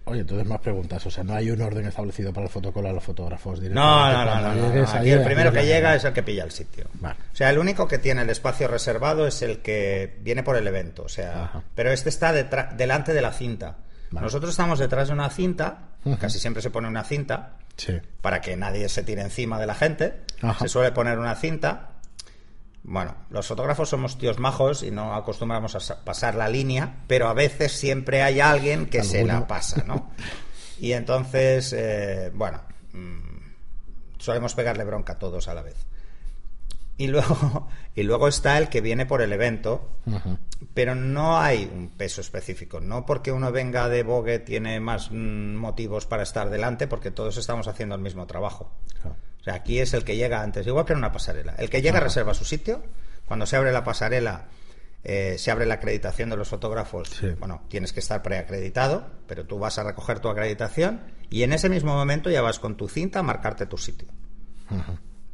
Oye, 0.04 0.20
entonces 0.20 0.46
más 0.46 0.60
preguntas. 0.60 1.04
O 1.04 1.10
sea, 1.10 1.24
no 1.24 1.34
hay 1.34 1.50
un 1.50 1.60
orden 1.60 1.84
establecido 1.84 2.32
para 2.32 2.46
el 2.46 2.52
fotocall 2.52 2.86
a 2.86 2.92
los 2.92 3.02
fotógrafos. 3.02 3.60
No, 3.62 4.12
no, 4.12 4.24
no. 4.24 4.54
no, 4.54 4.88
Aquí 4.88 5.10
el 5.10 5.24
primero 5.24 5.50
que 5.50 5.66
llega 5.66 5.96
es 5.96 6.04
el 6.04 6.12
que 6.12 6.22
pilla 6.22 6.44
el 6.44 6.52
sitio. 6.52 6.84
O 7.02 7.36
sea, 7.36 7.50
el 7.50 7.58
único 7.58 7.88
que 7.88 7.98
tiene 7.98 8.22
el 8.22 8.30
espacio 8.30 8.68
reservado 8.68 9.26
es 9.26 9.42
el 9.42 9.58
que 9.62 10.16
viene 10.20 10.44
por 10.44 10.56
el 10.56 10.66
evento. 10.68 11.02
O 11.02 11.08
sea, 11.08 11.64
pero 11.74 11.90
este 11.90 12.08
está 12.08 12.32
delante 12.32 13.12
de 13.12 13.20
la 13.20 13.32
cinta. 13.32 13.78
Nosotros 14.20 14.50
estamos 14.50 14.78
detrás 14.78 15.08
de 15.08 15.14
una 15.14 15.30
cinta. 15.30 15.90
Casi 16.20 16.38
siempre 16.38 16.62
se 16.62 16.70
pone 16.70 16.88
una 16.88 17.04
cinta. 17.04 17.56
Para 18.20 18.40
que 18.40 18.56
nadie 18.56 18.88
se 18.88 19.02
tire 19.02 19.22
encima 19.22 19.58
de 19.58 19.66
la 19.66 19.74
gente. 19.74 20.22
Se 20.58 20.68
suele 20.68 20.92
poner 20.92 21.18
una 21.18 21.34
cinta 21.34 21.94
bueno, 22.86 23.16
los 23.30 23.46
fotógrafos 23.46 23.88
somos 23.88 24.18
tíos 24.18 24.38
majos 24.38 24.82
y 24.82 24.90
no 24.90 25.14
acostumbramos 25.14 25.74
a 25.90 26.04
pasar 26.04 26.34
la 26.34 26.50
línea, 26.50 26.96
pero 27.06 27.28
a 27.28 27.32
veces 27.32 27.72
siempre 27.72 28.22
hay 28.22 28.40
alguien 28.40 28.86
que 28.86 29.02
se 29.02 29.24
la 29.24 29.46
pasa, 29.46 29.82
¿no? 29.84 30.10
Y 30.78 30.92
entonces, 30.92 31.72
eh, 31.72 32.30
bueno, 32.34 32.60
mm, 32.92 34.18
solemos 34.18 34.54
pegarle 34.54 34.84
bronca 34.84 35.14
a 35.14 35.18
todos 35.18 35.48
a 35.48 35.54
la 35.54 35.62
vez. 35.62 35.76
Y 36.96 37.08
luego, 37.08 37.68
y 37.94 38.02
luego 38.02 38.28
está 38.28 38.58
el 38.58 38.68
que 38.68 38.80
viene 38.80 39.06
por 39.06 39.22
el 39.22 39.32
evento, 39.32 39.88
pero 40.74 40.94
no 40.94 41.38
hay 41.38 41.70
un 41.72 41.88
peso 41.88 42.20
específico. 42.20 42.80
No 42.80 43.04
porque 43.06 43.32
uno 43.32 43.52
venga 43.52 43.88
de 43.88 44.02
Vogue 44.02 44.38
tiene 44.38 44.80
más 44.80 45.10
mm, 45.10 45.54
motivos 45.54 46.06
para 46.06 46.22
estar 46.22 46.50
delante, 46.50 46.86
porque 46.86 47.10
todos 47.10 47.36
estamos 47.36 47.68
haciendo 47.68 47.94
el 47.94 48.00
mismo 48.00 48.26
trabajo. 48.26 48.72
O 49.04 49.44
sea, 49.44 49.54
aquí 49.54 49.78
es 49.78 49.92
el 49.92 50.04
que 50.04 50.16
llega 50.16 50.42
antes, 50.42 50.66
igual 50.66 50.86
que 50.86 50.92
en 50.92 50.98
una 50.98 51.12
pasarela. 51.12 51.54
El 51.58 51.68
que 51.68 51.82
llega 51.82 52.00
reserva 52.00 52.34
su 52.34 52.44
sitio. 52.44 52.82
Cuando 53.26 53.46
se 53.46 53.56
abre 53.56 53.72
la 53.72 53.84
pasarela, 53.84 54.48
eh, 55.02 55.36
se 55.38 55.50
abre 55.50 55.66
la 55.66 55.74
acreditación 55.74 56.30
de 56.30 56.36
los 56.36 56.48
fotógrafos. 56.48 57.10
Bueno, 57.38 57.62
tienes 57.68 57.92
que 57.92 58.00
estar 58.00 58.22
preacreditado, 58.22 59.06
pero 59.26 59.44
tú 59.44 59.58
vas 59.58 59.78
a 59.78 59.84
recoger 59.84 60.20
tu 60.20 60.28
acreditación 60.28 61.02
y 61.28 61.42
en 61.42 61.52
ese 61.52 61.68
mismo 61.68 61.94
momento 61.94 62.30
ya 62.30 62.40
vas 62.40 62.58
con 62.58 62.76
tu 62.76 62.88
cinta 62.88 63.18
a 63.18 63.22
marcarte 63.22 63.66
tu 63.66 63.76
sitio. 63.76 64.08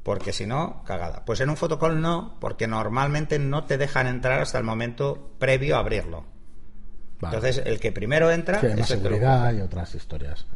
Porque 0.02 0.32
si 0.32 0.46
no, 0.46 0.82
cagada. 0.84 1.24
Pues 1.24 1.40
en 1.40 1.50
un 1.50 1.56
fotocall 1.56 2.00
no, 2.00 2.36
porque 2.40 2.66
normalmente 2.66 3.38
no 3.38 3.64
te 3.64 3.76
dejan 3.76 4.06
entrar 4.06 4.40
hasta 4.40 4.58
el 4.58 4.64
momento 4.64 5.32
previo 5.38 5.76
a 5.76 5.80
abrirlo. 5.80 6.24
Entonces, 7.22 7.62
el 7.64 7.78
que 7.80 7.92
primero 7.92 8.30
entra. 8.30 8.60
hay 8.60 8.76
más 8.76 8.88
seguridad 8.88 9.52
y 9.52 9.60
otras 9.60 9.94
historias. 9.94 10.46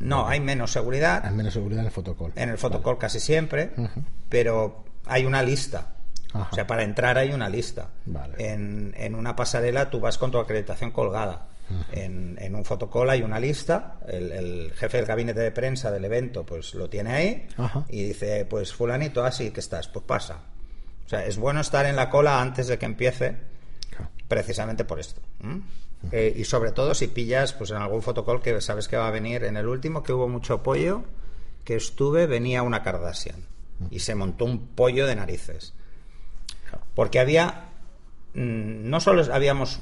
No, 0.00 0.28
hay 0.28 0.40
menos 0.40 0.72
seguridad. 0.72 1.24
Hay 1.24 1.34
menos 1.34 1.54
seguridad 1.54 1.80
en 1.80 1.86
el 1.86 1.92
fotocall. 1.92 2.32
En 2.36 2.48
el 2.50 2.58
fotocall 2.58 2.98
casi 2.98 3.20
siempre, 3.20 3.72
pero 4.28 4.84
hay 5.06 5.24
una 5.24 5.42
lista. 5.42 5.94
O 6.34 6.54
sea, 6.54 6.66
para 6.66 6.82
entrar 6.82 7.18
hay 7.18 7.32
una 7.32 7.48
lista. 7.48 7.88
En, 8.38 8.94
en, 8.96 9.14
una 9.14 9.34
pasarela 9.34 9.90
tú 9.90 10.00
vas 10.00 10.18
con 10.18 10.30
tu 10.30 10.38
acreditación 10.38 10.90
colgada. 10.90 11.48
En, 11.92 12.36
en, 12.40 12.54
un 12.54 12.64
fotocall 12.64 13.10
hay 13.10 13.22
una 13.22 13.38
lista. 13.38 13.98
El, 14.06 14.72
jefe 14.74 14.98
del 14.98 15.06
gabinete 15.06 15.40
de 15.40 15.50
prensa 15.50 15.90
del 15.90 16.04
evento 16.04 16.44
pues 16.44 16.74
lo 16.74 16.88
tiene 16.88 17.12
ahí 17.12 17.46
y 17.88 18.04
dice, 18.04 18.44
pues 18.44 18.72
fulanito, 18.72 19.24
así 19.24 19.50
que 19.50 19.60
estás, 19.60 19.88
pues 19.88 20.04
pasa. 20.04 20.40
O 21.06 21.08
sea, 21.08 21.24
es 21.24 21.38
bueno 21.38 21.60
estar 21.60 21.86
en 21.86 21.96
la 21.96 22.08
cola 22.08 22.40
antes 22.40 22.68
de 22.68 22.78
que 22.78 22.86
empiece, 22.86 23.36
precisamente 24.28 24.84
por 24.84 25.00
esto. 25.00 25.20
Eh, 26.12 26.32
y 26.36 26.44
sobre 26.44 26.72
todo 26.72 26.94
si 26.94 27.08
pillas 27.08 27.52
pues 27.52 27.70
en 27.70 27.76
algún 27.76 28.00
fotocall 28.00 28.40
que 28.40 28.60
sabes 28.60 28.88
que 28.88 28.96
va 28.96 29.08
a 29.08 29.10
venir. 29.10 29.44
En 29.44 29.56
el 29.56 29.66
último 29.66 30.02
que 30.02 30.12
hubo 30.12 30.28
mucho 30.28 30.54
apoyo, 30.54 31.04
que 31.64 31.76
estuve, 31.76 32.26
venía 32.26 32.62
una 32.62 32.82
Kardashian. 32.82 33.46
y 33.90 34.00
se 34.00 34.14
montó 34.14 34.44
un 34.44 34.68
pollo 34.68 35.06
de 35.06 35.16
narices. 35.16 35.74
Porque 36.94 37.18
había, 37.18 37.70
mm, 38.34 38.88
no 38.88 39.00
solo 39.00 39.32
habíamos 39.32 39.80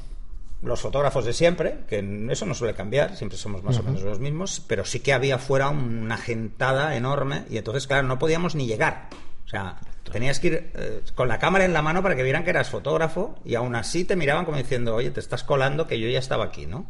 los 0.63 0.81
fotógrafos 0.81 1.25
de 1.25 1.33
siempre, 1.33 1.81
que 1.89 1.99
eso 2.31 2.47
no 2.47 2.55
suele 2.55 2.75
cambiar, 2.75 3.17
siempre 3.17 3.39
somos 3.39 3.63
más 3.63 3.79
o 3.79 3.83
menos 3.83 4.03
los 4.03 4.19
mismos, 4.19 4.63
pero 4.67 4.85
sí 4.85 5.01
que 5.01 5.13
había 5.13 5.39
fuera 5.39 5.69
una 5.69 6.17
gentada 6.17 6.97
enorme 6.97 7.45
y 7.49 7.59
entonces, 7.59 7.87
claro, 7.87 8.07
no 8.07 8.19
podíamos 8.19 8.55
ni 8.55 8.67
llegar. 8.67 9.09
O 9.47 9.49
sea, 9.49 9.79
tenías 10.13 10.41
que 10.41 10.47
ir 10.49 10.73
eh, 10.75 11.03
con 11.15 11.29
la 11.29 11.39
cámara 11.39 11.65
en 11.65 11.73
la 11.73 11.81
mano 11.81 12.03
para 12.03 12.17
que 12.17 12.23
vieran 12.23 12.45
que 12.45 12.51
eras 12.51 12.69
fotógrafo 12.69 13.39
y 13.45 13.55
aún 13.55 13.77
así 13.77 14.05
te 14.05 14.17
miraban 14.17 14.45
como 14.45 14.59
diciendo, 14.59 14.95
oye, 14.95 15.11
te 15.11 15.21
estás 15.21 15.45
colando 15.45 15.87
que 15.87 15.99
yo 15.99 16.09
ya 16.09 16.19
estaba 16.19 16.45
aquí, 16.45 16.67
¿no? 16.67 16.87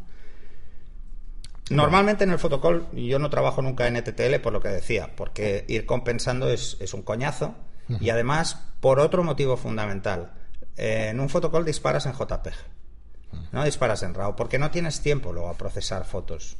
Normalmente 1.69 2.23
en 2.23 2.31
el 2.31 2.39
fotocall 2.39 2.87
yo 2.93 3.19
no 3.19 3.29
trabajo 3.29 3.61
nunca 3.61 3.87
en 3.87 3.95
ETTL 3.95 4.39
por 4.41 4.51
lo 4.51 4.59
que 4.59 4.69
decía, 4.69 5.11
porque 5.15 5.65
ir 5.67 5.85
compensando 5.85 6.49
es, 6.49 6.77
es 6.79 6.93
un 6.93 7.03
coñazo 7.03 7.55
y 7.99 8.09
además 8.09 8.59
por 8.79 8.99
otro 8.99 9.23
motivo 9.23 9.57
fundamental. 9.57 10.31
Eh, 10.77 11.09
en 11.09 11.19
un 11.19 11.29
fotocall 11.29 11.65
disparas 11.65 12.05
en 12.05 12.13
JPG, 12.13 12.53
no 13.51 13.63
disparas 13.63 14.03
en 14.03 14.13
RAW, 14.13 14.35
porque 14.35 14.59
no 14.59 14.71
tienes 14.71 15.01
tiempo 15.01 15.33
luego 15.33 15.49
a 15.49 15.57
procesar 15.57 16.05
fotos. 16.05 16.57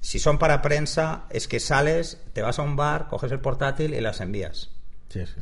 Si 0.00 0.18
son 0.18 0.38
para 0.38 0.62
prensa, 0.62 1.24
es 1.30 1.46
que 1.46 1.60
sales, 1.60 2.20
te 2.32 2.42
vas 2.42 2.58
a 2.58 2.62
un 2.62 2.76
bar, 2.76 3.08
coges 3.08 3.30
el 3.30 3.40
portátil 3.40 3.94
y 3.94 4.00
las 4.00 4.20
envías. 4.20 4.70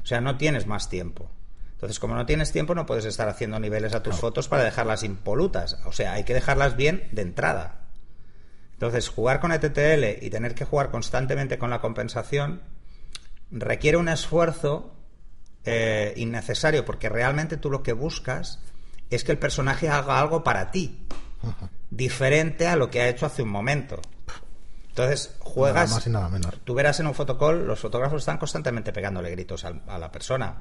O 0.02 0.06
sea, 0.06 0.20
no 0.20 0.36
tienes 0.36 0.66
más 0.66 0.88
tiempo. 0.88 1.30
Entonces, 1.72 1.98
como 1.98 2.14
no 2.14 2.26
tienes 2.26 2.52
tiempo, 2.52 2.74
no 2.74 2.84
puedes 2.84 3.06
estar 3.06 3.28
haciendo 3.28 3.58
niveles 3.58 3.94
a 3.94 4.02
tus 4.02 4.16
fotos 4.16 4.48
para 4.48 4.64
dejarlas 4.64 5.02
impolutas. 5.02 5.78
O 5.86 5.92
sea, 5.92 6.12
hay 6.12 6.24
que 6.24 6.34
dejarlas 6.34 6.76
bien 6.76 7.08
de 7.12 7.22
entrada. 7.22 7.88
Entonces, 8.74 9.08
jugar 9.08 9.40
con 9.40 9.52
ETTL 9.52 10.22
y 10.24 10.28
tener 10.28 10.54
que 10.54 10.66
jugar 10.66 10.90
constantemente 10.90 11.58
con 11.58 11.70
la 11.70 11.80
compensación 11.80 12.62
requiere 13.50 13.96
un 13.96 14.08
esfuerzo 14.08 14.94
eh, 15.64 16.12
innecesario, 16.16 16.84
porque 16.84 17.08
realmente 17.08 17.56
tú 17.56 17.70
lo 17.70 17.82
que 17.82 17.92
buscas 17.92 18.60
es 19.10 19.24
que 19.24 19.32
el 19.32 19.38
personaje 19.38 19.88
haga 19.88 20.20
algo 20.20 20.44
para 20.44 20.70
ti, 20.70 21.06
diferente 21.90 22.66
a 22.66 22.76
lo 22.76 22.90
que 22.90 23.00
ha 23.00 23.08
hecho 23.08 23.26
hace 23.26 23.42
un 23.42 23.50
momento. 23.50 24.00
Entonces, 24.88 25.34
juegas. 25.40 25.90
más 25.90 26.06
y 26.06 26.10
nada 26.10 26.28
menos. 26.28 26.54
Tú 26.64 26.74
verás 26.74 27.00
en 27.00 27.06
un 27.06 27.14
fotocall, 27.14 27.66
los 27.66 27.78
fotógrafos 27.78 28.22
están 28.22 28.38
constantemente 28.38 28.92
pegándole 28.92 29.30
gritos 29.30 29.64
a, 29.64 29.98
la 29.98 30.10
persona. 30.10 30.58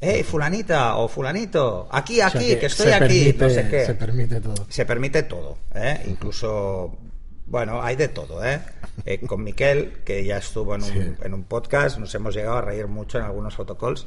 ¡Hey, 0.00 0.24
fulanita! 0.24 0.96
o 0.96 1.06
fulanito! 1.06 1.88
¡Aquí, 1.90 2.20
aquí! 2.20 2.56
que, 2.56 2.66
estoy 2.66 2.92
aquí! 2.92 3.36
no 3.38 3.48
sé 3.48 3.68
qué. 3.68 3.86
Se 3.86 3.94
permite 3.94 4.40
todo. 4.40 4.66
Se 4.68 4.84
permite 4.84 5.22
todo. 5.22 5.58
¿eh? 5.74 6.02
Incluso 6.06 6.98
bueno, 7.46 7.82
hay 7.82 7.96
de 7.96 8.08
todo, 8.08 8.44
¿eh? 8.44 8.62
eh 9.04 9.20
con 9.26 9.44
Miquel, 9.44 10.00
que 10.04 10.24
ya 10.24 10.38
estuvo 10.38 10.74
en 10.74 10.82
un, 10.84 11.16
en 11.22 11.34
un, 11.34 11.44
podcast, 11.44 11.98
nos 11.98 12.14
hemos 12.14 12.34
llegado 12.34 12.56
a 12.56 12.62
reír 12.62 12.86
mucho 12.86 13.18
en 13.18 13.24
algunos 13.24 13.54
fotocalls, 13.54 14.06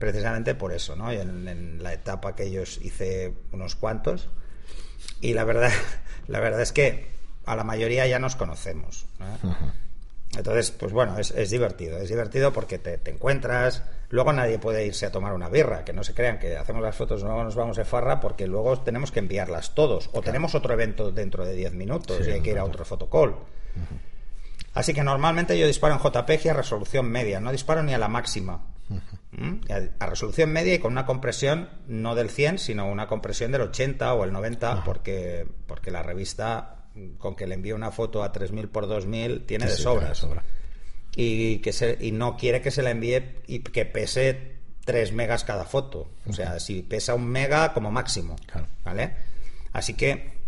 precisamente 0.00 0.54
por 0.54 0.72
eso, 0.72 0.96
¿no? 0.96 1.12
Y 1.12 1.16
en, 1.18 1.80
la 1.82 1.92
etapa 1.92 2.34
que 2.34 2.44
ellos 2.44 2.80
hice 2.82 3.34
unos 3.52 3.76
cuantos. 3.76 4.28
Y 5.20 5.34
la 5.34 5.44
verdad, 5.44 5.70
la 6.26 6.40
verdad 6.40 6.62
es 6.62 6.72
que 6.72 7.06
a 7.44 7.54
la 7.54 7.62
mayoría 7.62 8.06
ya 8.06 8.18
nos 8.18 8.34
conocemos. 8.34 9.06
Entonces, 10.36 10.70
pues 10.70 10.92
bueno, 10.92 11.18
es, 11.18 11.32
es, 11.32 11.50
divertido. 11.50 11.98
Es 11.98 12.08
divertido 12.08 12.52
porque 12.52 12.78
te, 12.78 12.96
te, 12.96 13.10
encuentras. 13.10 13.82
Luego 14.08 14.32
nadie 14.32 14.58
puede 14.58 14.86
irse 14.86 15.04
a 15.04 15.12
tomar 15.12 15.34
una 15.34 15.50
birra. 15.50 15.84
Que 15.84 15.92
no 15.92 16.02
se 16.02 16.14
crean 16.14 16.38
que 16.38 16.56
hacemos 16.56 16.82
las 16.82 16.96
fotos, 16.96 17.22
no 17.22 17.44
nos 17.44 17.54
vamos 17.54 17.76
de 17.76 17.84
farra 17.84 18.20
porque 18.20 18.46
luego 18.46 18.80
tenemos 18.80 19.12
que 19.12 19.18
enviarlas 19.18 19.74
todos. 19.74 20.08
O 20.14 20.22
tenemos 20.22 20.54
otro 20.54 20.72
evento 20.72 21.12
dentro 21.12 21.44
de 21.44 21.52
10 21.52 21.74
minutos 21.74 22.26
y 22.26 22.30
hay 22.30 22.40
que 22.40 22.52
ir 22.52 22.58
a 22.58 22.64
otro 22.64 22.86
fotocall. 22.86 23.36
Así 24.74 24.94
que 24.94 25.02
normalmente 25.02 25.58
yo 25.58 25.66
disparo 25.66 25.94
en 25.94 26.00
JPG 26.00 26.50
a 26.50 26.54
resolución 26.54 27.10
media. 27.10 27.40
No 27.40 27.52
disparo 27.52 27.82
ni 27.82 27.94
a 27.94 27.98
la 27.98 28.08
máxima. 28.08 28.66
¿Mm? 29.32 29.60
a, 30.00 30.06
resolución 30.06 30.50
media 30.50 30.74
y 30.74 30.80
con 30.80 30.90
una 30.90 31.06
compresión 31.06 31.68
no 31.86 32.16
del 32.16 32.28
100, 32.28 32.58
sino 32.58 32.90
una 32.90 33.06
compresión 33.06 33.52
del 33.52 33.60
80 33.62 34.14
o 34.14 34.24
el 34.24 34.32
90, 34.32 34.82
porque, 34.84 35.46
porque 35.68 35.92
la 35.92 36.02
revista 36.02 36.80
con 37.18 37.36
que 37.36 37.46
le 37.46 37.54
envíe 37.54 37.72
una 37.72 37.92
foto 37.92 38.22
a 38.22 38.32
3000 38.32 38.68
por 38.68 38.88
2000 38.88 39.46
tiene 39.46 39.66
de 39.66 39.76
sobra. 39.76 40.12
Y, 41.16 41.58
que 41.58 41.72
se, 41.72 41.98
y 42.00 42.12
no 42.12 42.36
quiere 42.36 42.60
que 42.60 42.70
se 42.70 42.82
la 42.82 42.90
envíe 42.90 43.40
y 43.46 43.60
que 43.60 43.84
pese 43.84 44.56
3 44.84 45.12
megas 45.12 45.44
cada 45.44 45.64
foto. 45.64 46.10
O 46.26 46.32
sea, 46.32 46.58
si 46.60 46.82
pesa 46.82 47.14
un 47.14 47.26
mega 47.26 47.72
como 47.72 47.90
máximo. 47.90 48.36
¿Vale? 48.84 49.14
Así 49.72 49.94
que, 49.94 50.39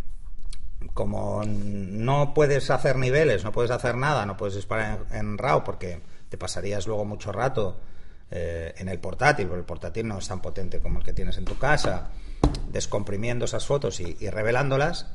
como 0.94 1.42
no 1.44 2.34
puedes 2.34 2.70
hacer 2.70 2.96
niveles, 2.96 3.44
no 3.44 3.52
puedes 3.52 3.70
hacer 3.70 3.96
nada, 3.96 4.26
no 4.26 4.36
puedes 4.36 4.54
disparar 4.54 5.06
en, 5.12 5.38
RAW 5.38 5.64
porque 5.64 6.00
te 6.28 6.38
pasarías 6.38 6.86
luego 6.86 7.04
mucho 7.04 7.32
rato 7.32 7.80
eh, 8.30 8.74
en 8.78 8.88
el 8.88 8.98
portátil, 8.98 9.46
porque 9.46 9.60
el 9.60 9.66
portátil 9.66 10.08
no 10.08 10.18
es 10.18 10.28
tan 10.28 10.40
potente 10.40 10.80
como 10.80 10.98
el 10.98 11.04
que 11.04 11.12
tienes 11.12 11.38
en 11.38 11.44
tu 11.44 11.58
casa, 11.58 12.10
descomprimiendo 12.70 13.44
esas 13.44 13.66
fotos 13.66 14.00
y 14.00 14.30
revelándolas 14.30 15.06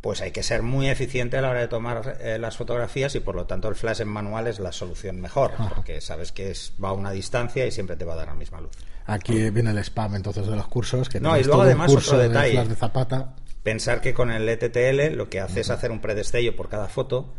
pues 0.00 0.22
hay 0.22 0.30
que 0.30 0.42
ser 0.42 0.62
muy 0.62 0.88
eficiente 0.88 1.36
a 1.36 1.42
la 1.42 1.50
hora 1.50 1.60
de 1.60 1.68
tomar 1.68 2.18
eh, 2.20 2.38
las 2.38 2.56
fotografías 2.56 3.14
y 3.14 3.20
por 3.20 3.34
lo 3.34 3.46
tanto 3.46 3.68
el 3.68 3.74
flash 3.74 4.00
en 4.00 4.08
manual 4.08 4.46
es 4.46 4.58
la 4.58 4.72
solución 4.72 5.20
mejor, 5.20 5.52
porque 5.74 6.00
sabes 6.00 6.32
que 6.32 6.50
es, 6.50 6.72
va 6.82 6.90
a 6.90 6.92
una 6.92 7.10
distancia 7.10 7.66
y 7.66 7.70
siempre 7.70 7.96
te 7.96 8.04
va 8.04 8.14
a 8.14 8.16
dar 8.16 8.28
la 8.28 8.34
misma 8.34 8.60
luz. 8.60 8.72
Aquí 9.06 9.50
viene 9.50 9.70
el 9.70 9.78
spam 9.78 10.14
entonces 10.14 10.46
de 10.46 10.56
los 10.56 10.68
cursos. 10.68 11.08
Que 11.08 11.20
no, 11.20 11.36
y 11.36 11.44
luego 11.44 11.62
además 11.62 11.92
otro 11.92 12.18
detalle. 12.18 12.64
De 12.64 12.76
Zapata. 12.76 13.34
Pensar 13.62 14.00
que 14.00 14.14
con 14.14 14.30
el 14.30 14.48
ETTL 14.48 15.16
lo 15.16 15.28
que 15.28 15.40
hace 15.40 15.60
es 15.60 15.70
hacer 15.70 15.90
un 15.90 16.00
predestello 16.00 16.56
por 16.56 16.68
cada 16.68 16.88
foto. 16.88 17.34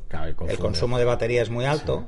el 0.48 0.58
consumo 0.60 1.00
de 1.00 1.06
batería 1.06 1.42
es 1.42 1.50
muy 1.50 1.66
alto. 1.66 2.06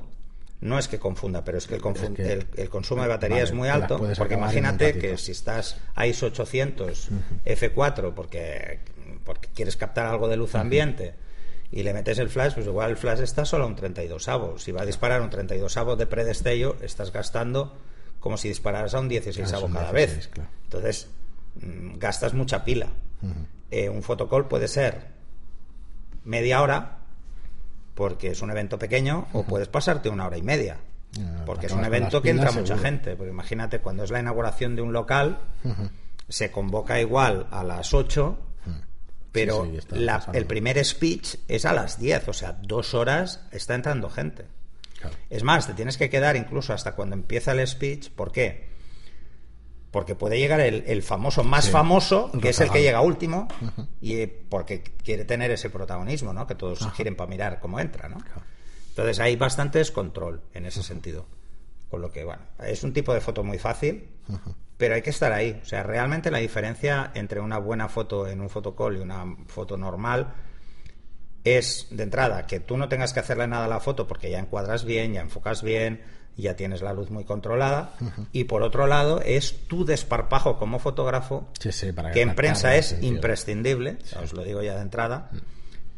No 0.61 0.79
es 0.79 0.87
que 0.87 0.97
confunda, 0.97 1.43
pero 1.43 1.57
es 1.57 1.67
que 1.67 1.75
el, 1.75 2.47
el, 2.55 2.69
consumo 2.69 3.01
de 3.01 3.09
batería 3.09 3.43
es 3.43 3.51
muy 3.51 3.67
alto. 3.67 3.99
Porque 4.17 4.35
imagínate 4.35 4.97
que 4.97 5.17
si 5.17 5.31
estás 5.33 5.77
a 5.95 6.07
ISO 6.07 6.27
800 6.27 7.09
F4, 7.45 8.13
porque 8.13 8.79
porque 9.23 9.49
quieres 9.53 9.77
captar 9.77 10.05
algo 10.05 10.27
de 10.27 10.37
luz 10.37 10.55
ambiente 10.55 11.15
y 11.71 11.81
le 11.81 11.93
metes 11.93 12.19
el 12.19 12.29
flash, 12.29 12.53
pues 12.53 12.67
igual 12.67 12.91
el 12.91 12.97
flash 12.97 13.21
está 13.21 13.45
solo 13.45 13.63
a 13.63 13.67
un 13.67 13.75
32 13.75 14.27
avo. 14.27 14.59
Si 14.59 14.71
va 14.71 14.83
a 14.83 14.85
disparar 14.85 15.21
un 15.21 15.29
32 15.29 15.75
avo 15.77 15.95
de 15.95 16.05
predestello, 16.05 16.75
estás 16.81 17.11
gastando 17.11 17.75
como 18.19 18.37
si 18.37 18.47
dispararas 18.47 18.93
a 18.93 18.99
un 18.99 19.09
16 19.09 19.51
avo 19.53 19.69
cada 19.69 19.91
vez. 19.91 20.29
Entonces, 20.65 21.09
mm, 21.55 21.97
gastas 21.97 22.33
mucha 22.33 22.63
pila. 22.63 22.87
Eh, 23.71 23.89
un 23.89 24.03
fotocall 24.03 24.47
puede 24.47 24.67
ser 24.67 25.07
media 26.23 26.61
hora, 26.61 26.99
porque 27.95 28.29
es 28.29 28.41
un 28.41 28.51
evento 28.51 28.77
pequeño, 28.77 29.27
o 29.33 29.43
puedes 29.43 29.67
pasarte 29.67 30.09
una 30.09 30.27
hora 30.27 30.37
y 30.37 30.43
media. 30.43 30.77
porque 31.45 31.67
es 31.67 31.73
un 31.73 31.85
evento 31.85 32.23
que 32.23 32.31
entra 32.31 32.51
mucha 32.51 32.77
gente. 32.77 33.15
Porque 33.15 33.31
imagínate, 33.31 33.79
cuando 33.79 34.03
es 34.03 34.09
la 34.09 34.19
inauguración 34.19 34.75
de 34.75 34.81
un 34.81 34.93
local, 34.93 35.39
se 36.27 36.51
convoca 36.51 36.99
igual 36.99 37.47
a 37.51 37.63
las 37.63 37.93
8 37.93 38.37
pero 39.33 39.67
el 40.31 40.45
primer 40.45 40.83
speech 40.85 41.35
es 41.47 41.65
a 41.65 41.73
las 41.73 41.99
10, 41.99 42.29
o 42.29 42.33
sea, 42.33 42.53
dos 42.61 42.93
horas 42.93 43.41
está 43.51 43.73
entrando 43.73 44.09
gente. 44.09 44.45
Es 45.29 45.43
más, 45.43 45.67
te 45.67 45.73
tienes 45.73 45.97
que 45.97 46.09
quedar 46.09 46.37
incluso 46.37 46.71
hasta 46.71 46.95
cuando 46.95 47.15
empieza 47.15 47.51
el 47.51 47.67
speech. 47.67 48.11
¿Por 48.11 48.31
qué? 48.31 48.69
Porque 49.91 50.15
puede 50.15 50.37
llegar 50.37 50.61
el, 50.61 51.03
famoso 51.03 51.43
más 51.43 51.69
famoso, 51.69 52.31
que 52.41 52.49
es 52.49 52.61
el 52.61 52.69
que 52.69 52.81
llega 52.81 53.01
último, 53.01 53.47
y 54.01 54.13
eh, 54.13 54.45
porque 54.49 54.83
quiere 54.83 55.25
tener 55.25 55.51
ese 55.51 55.69
protagonismo, 55.69 56.31
¿no? 56.31 56.47
Que 56.47 56.55
todos 56.55 56.87
quieren 56.95 57.15
para 57.15 57.29
mirar 57.29 57.59
cómo 57.59 57.79
entra, 57.79 58.07
¿no? 58.09 58.17
Entonces 58.89 59.19
hay 59.19 59.35
bastante 59.35 59.79
descontrol 59.79 60.41
en 60.53 60.67
ese 60.67 60.83
sentido. 60.83 61.25
Con 61.89 62.01
lo 62.01 62.11
que, 62.11 62.23
bueno, 62.23 62.43
es 62.59 62.83
un 62.83 62.93
tipo 62.93 63.13
de 63.13 63.21
foto 63.21 63.43
muy 63.43 63.57
fácil, 63.57 64.09
pero 64.83 64.95
hay 64.95 65.01
que 65.01 65.11
estar 65.11 65.31
ahí. 65.31 65.61
O 65.63 65.65
sea, 65.65 65.81
realmente 65.81 66.29
la 66.29 66.39
diferencia 66.39 67.11
entre 67.13 67.39
una 67.39 67.57
buena 67.57 67.87
foto 67.87 68.27
en 68.27 68.41
un 68.41 68.49
fotocall 68.49 68.97
y 68.97 68.99
una 68.99 69.23
foto 69.47 69.77
normal 69.77 70.33
es, 71.45 71.87
de 71.89 72.03
entrada, 72.03 72.45
que 72.47 72.59
tú 72.59 72.75
no 72.75 72.89
tengas 72.89 73.13
que 73.13 73.21
hacerle 73.21 73.47
nada 73.47 73.63
a 73.63 73.69
la 73.69 73.79
foto 73.79 74.05
porque 74.09 74.29
ya 74.29 74.39
encuadras 74.39 74.83
bien, 74.83 75.13
ya 75.13 75.21
enfocas 75.21 75.63
bien, 75.63 76.01
ya 76.35 76.57
tienes 76.57 76.81
la 76.81 76.91
luz 76.91 77.11
muy 77.11 77.23
controlada. 77.23 77.93
Y 78.33 78.43
por 78.43 78.61
otro 78.61 78.85
lado, 78.85 79.21
es 79.21 79.69
tu 79.69 79.85
desparpajo 79.85 80.57
como 80.57 80.79
fotógrafo, 80.79 81.47
que 82.13 82.21
en 82.21 82.35
prensa 82.35 82.75
es 82.75 82.97
imprescindible, 83.01 83.99
os 84.21 84.33
lo 84.33 84.43
digo 84.43 84.63
ya 84.63 84.75
de 84.75 84.81
entrada, 84.81 85.29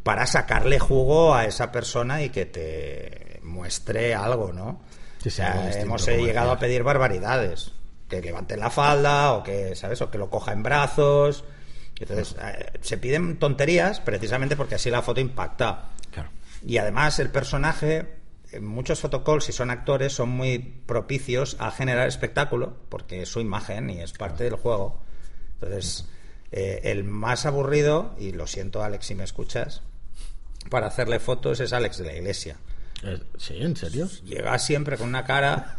para 0.03 0.27
sacarle 0.27 0.77
jugo 0.77 1.33
a 1.33 1.45
esa 1.45 1.71
persona 1.71 2.21
y 2.21 2.29
que 2.29 2.45
te 2.45 3.39
muestre 3.41 4.13
algo, 4.13 4.53
¿no? 4.53 4.79
o 5.25 5.29
sea, 5.31 5.71
hemos 5.71 6.05
llegado 6.05 6.51
a 6.51 6.59
pedir 6.59 6.83
barbaridades 6.83 7.71
que 8.07 8.21
levante 8.21 8.57
la 8.57 8.69
falda 8.69 9.33
o 9.33 9.43
que, 9.43 9.75
¿sabes? 9.75 10.01
O 10.01 10.11
que 10.11 10.17
lo 10.17 10.29
coja 10.29 10.53
en 10.53 10.63
brazos. 10.63 11.43
Entonces, 11.99 12.35
eh, 12.41 12.71
se 12.81 12.97
piden 12.97 13.37
tonterías 13.37 13.99
precisamente 13.99 14.55
porque 14.55 14.75
así 14.75 14.89
la 14.89 15.01
foto 15.01 15.21
impacta. 15.21 15.91
Y 16.65 16.77
además 16.77 17.19
el 17.19 17.29
personaje, 17.29 18.07
en 18.51 18.65
muchos 18.65 18.99
fotocalls, 18.99 19.43
si 19.43 19.51
son 19.51 19.69
actores, 19.69 20.13
son 20.13 20.29
muy 20.29 20.57
propicios 20.57 21.57
a 21.59 21.69
generar 21.69 22.07
espectáculo 22.07 22.77
porque 22.89 23.21
es 23.21 23.29
su 23.29 23.39
imagen 23.39 23.89
y 23.91 24.01
es 24.01 24.13
parte 24.13 24.45
del 24.45 24.55
juego. 24.55 24.99
Entonces, 25.55 26.07
eh, 26.51 26.81
el 26.85 27.03
más 27.03 27.45
aburrido, 27.45 28.15
y 28.17 28.31
lo 28.31 28.47
siento 28.47 28.83
Alex 28.83 29.05
si 29.05 29.15
me 29.15 29.23
escuchas, 29.23 29.83
para 30.69 30.87
hacerle 30.87 31.19
fotos 31.19 31.59
es 31.59 31.71
Alex 31.71 31.97
de 31.99 32.05
la 32.05 32.15
Iglesia. 32.15 32.57
Sí, 33.37 33.57
¿en 33.61 33.75
serio? 33.75 34.07
Llega 34.23 34.57
siempre 34.59 34.97
con 34.97 35.07
una 35.09 35.23
cara, 35.23 35.75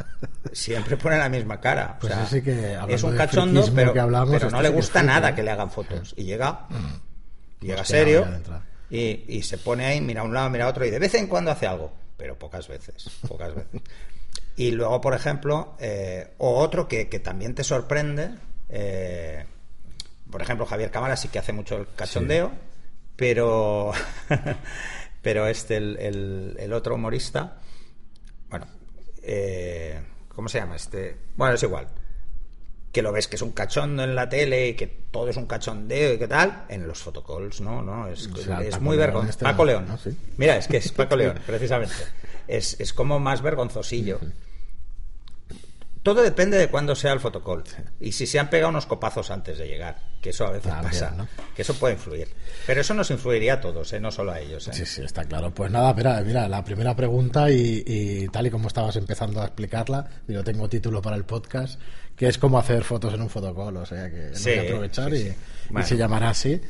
siempre 0.52 0.96
pone 0.96 1.18
la 1.18 1.28
misma 1.28 1.60
cara. 1.60 1.94
O 1.96 2.00
Pues 2.00 2.12
sea, 2.12 2.42
que, 2.42 2.78
es 2.88 3.02
un 3.02 3.16
cachondo, 3.16 3.64
pero, 3.74 3.92
que 3.92 4.00
hablamos, 4.00 4.30
pero 4.34 4.46
esto 4.46 4.56
no 4.56 4.62
le 4.62 4.68
sí 4.68 4.72
que 4.74 4.78
es 4.78 4.84
gusta 4.84 5.00
friki, 5.00 5.06
nada 5.06 5.30
¿eh? 5.30 5.34
que 5.34 5.42
le 5.42 5.50
hagan 5.50 5.70
fotos. 5.70 6.14
Y 6.16 6.24
llega, 6.24 6.66
llega 7.60 7.82
Hostia, 7.82 7.98
serio 7.98 8.26
y, 8.90 9.24
y 9.28 9.42
se 9.42 9.58
pone 9.58 9.84
ahí, 9.86 10.00
mira 10.00 10.20
a 10.20 10.24
un 10.24 10.34
lado, 10.34 10.50
mira 10.50 10.66
a 10.66 10.68
otro 10.68 10.84
y 10.84 10.90
de 10.90 10.98
vez 10.98 11.14
en 11.14 11.26
cuando 11.26 11.50
hace 11.50 11.66
algo, 11.66 11.92
pero 12.16 12.38
pocas 12.38 12.68
veces, 12.68 13.10
pocas 13.26 13.54
veces. 13.54 13.82
Y 14.58 14.70
luego, 14.70 15.02
por 15.02 15.12
ejemplo, 15.12 15.74
eh, 15.78 16.32
o 16.38 16.56
otro 16.56 16.88
que, 16.88 17.10
que 17.10 17.18
también 17.18 17.54
te 17.54 17.62
sorprende, 17.62 18.30
eh, 18.70 19.44
por 20.30 20.40
ejemplo, 20.40 20.64
Javier 20.64 20.90
Cámara 20.90 21.14
sí 21.16 21.28
que 21.28 21.38
hace 21.38 21.52
mucho 21.52 21.76
el 21.76 21.86
cachondeo, 21.94 22.52
pero, 23.16 23.92
pero 25.26 25.48
este, 25.48 25.76
el, 25.76 25.96
el- 25.98 26.56
el 26.56 26.72
otro 26.72 26.94
humorista, 26.94 27.58
bueno, 28.48 28.64
eh, 29.24 30.00
¿cómo 30.28 30.48
se 30.48 30.60
llama? 30.60 30.76
Este, 30.76 31.16
bueno, 31.34 31.54
es 31.54 31.62
igual. 31.64 31.88
Que 32.92 33.02
lo 33.02 33.10
ves 33.10 33.26
que 33.26 33.34
es 33.34 33.42
un 33.42 33.50
cachondo 33.50 34.04
en 34.04 34.14
la 34.14 34.28
tele 34.28 34.68
y 34.68 34.74
que 34.74 34.86
todo 34.86 35.28
es 35.28 35.36
un 35.36 35.46
cachondeo 35.46 36.14
y 36.14 36.18
qué 36.18 36.28
tal, 36.28 36.64
en 36.68 36.86
los 36.86 37.00
fotocalls, 37.02 37.60
no, 37.60 37.82
no, 37.82 38.06
es, 38.06 38.28
O 38.28 38.36
sea, 38.36 38.60
es 38.62 38.80
muy 38.80 38.96
vergonzoso. 38.96 39.30
este 39.30 39.44
Paco 39.44 39.64
León. 39.64 39.86
¿no? 39.88 39.98
Sí. 39.98 40.16
Mira, 40.36 40.58
es 40.58 40.68
que 40.68 40.76
es 40.76 40.92
Paco 40.92 41.16
León, 41.20 41.40
precisamente. 41.44 41.94
Es, 42.46 42.78
es 42.78 42.92
como 42.92 43.18
más 43.18 43.42
vergonzosillo. 43.42 44.20
Todo 46.06 46.22
depende 46.22 46.56
de 46.56 46.68
cuándo 46.68 46.94
sea 46.94 47.12
el 47.12 47.18
fotocall. 47.18 47.64
Y 47.98 48.12
si 48.12 48.28
se 48.28 48.38
han 48.38 48.48
pegado 48.48 48.70
unos 48.70 48.86
copazos 48.86 49.28
antes 49.32 49.58
de 49.58 49.66
llegar, 49.66 49.96
que 50.22 50.30
eso 50.30 50.46
a 50.46 50.50
veces 50.52 50.70
También, 50.70 50.92
pasa, 50.92 51.10
¿no? 51.16 51.26
que 51.56 51.62
eso 51.62 51.74
puede 51.74 51.94
influir. 51.94 52.28
Pero 52.64 52.80
eso 52.80 52.94
nos 52.94 53.10
influiría 53.10 53.54
a 53.54 53.60
todos, 53.60 53.92
¿eh? 53.92 53.98
no 53.98 54.12
solo 54.12 54.30
a 54.30 54.38
ellos. 54.38 54.68
¿eh? 54.68 54.72
Sí, 54.72 54.86
sí, 54.86 55.02
está 55.02 55.24
claro. 55.24 55.52
Pues 55.52 55.68
nada, 55.72 55.92
mira, 55.94 56.20
mira, 56.20 56.48
la 56.48 56.62
primera 56.62 56.94
pregunta 56.94 57.50
y, 57.50 57.82
y 57.84 58.28
tal 58.28 58.46
y 58.46 58.50
como 58.52 58.68
estabas 58.68 58.94
empezando 58.94 59.40
a 59.42 59.46
explicarla, 59.46 60.08
digo, 60.28 60.44
tengo 60.44 60.68
título 60.68 61.02
para 61.02 61.16
el 61.16 61.24
podcast, 61.24 61.80
que 62.14 62.28
es 62.28 62.38
cómo 62.38 62.56
hacer 62.60 62.84
fotos 62.84 63.12
en 63.12 63.22
un 63.22 63.28
fotocall, 63.28 63.76
o 63.76 63.84
sea 63.84 64.08
que 64.08 64.30
Sí, 64.32 64.50
voy 64.50 64.58
a 64.58 64.62
aprovechar 64.62 65.10
sí, 65.10 65.16
y, 65.16 65.22
sí. 65.22 65.28
y 65.28 65.72
Bueno. 65.72 65.88
se 65.88 65.96
llamará 65.96 66.30
así. 66.30 66.60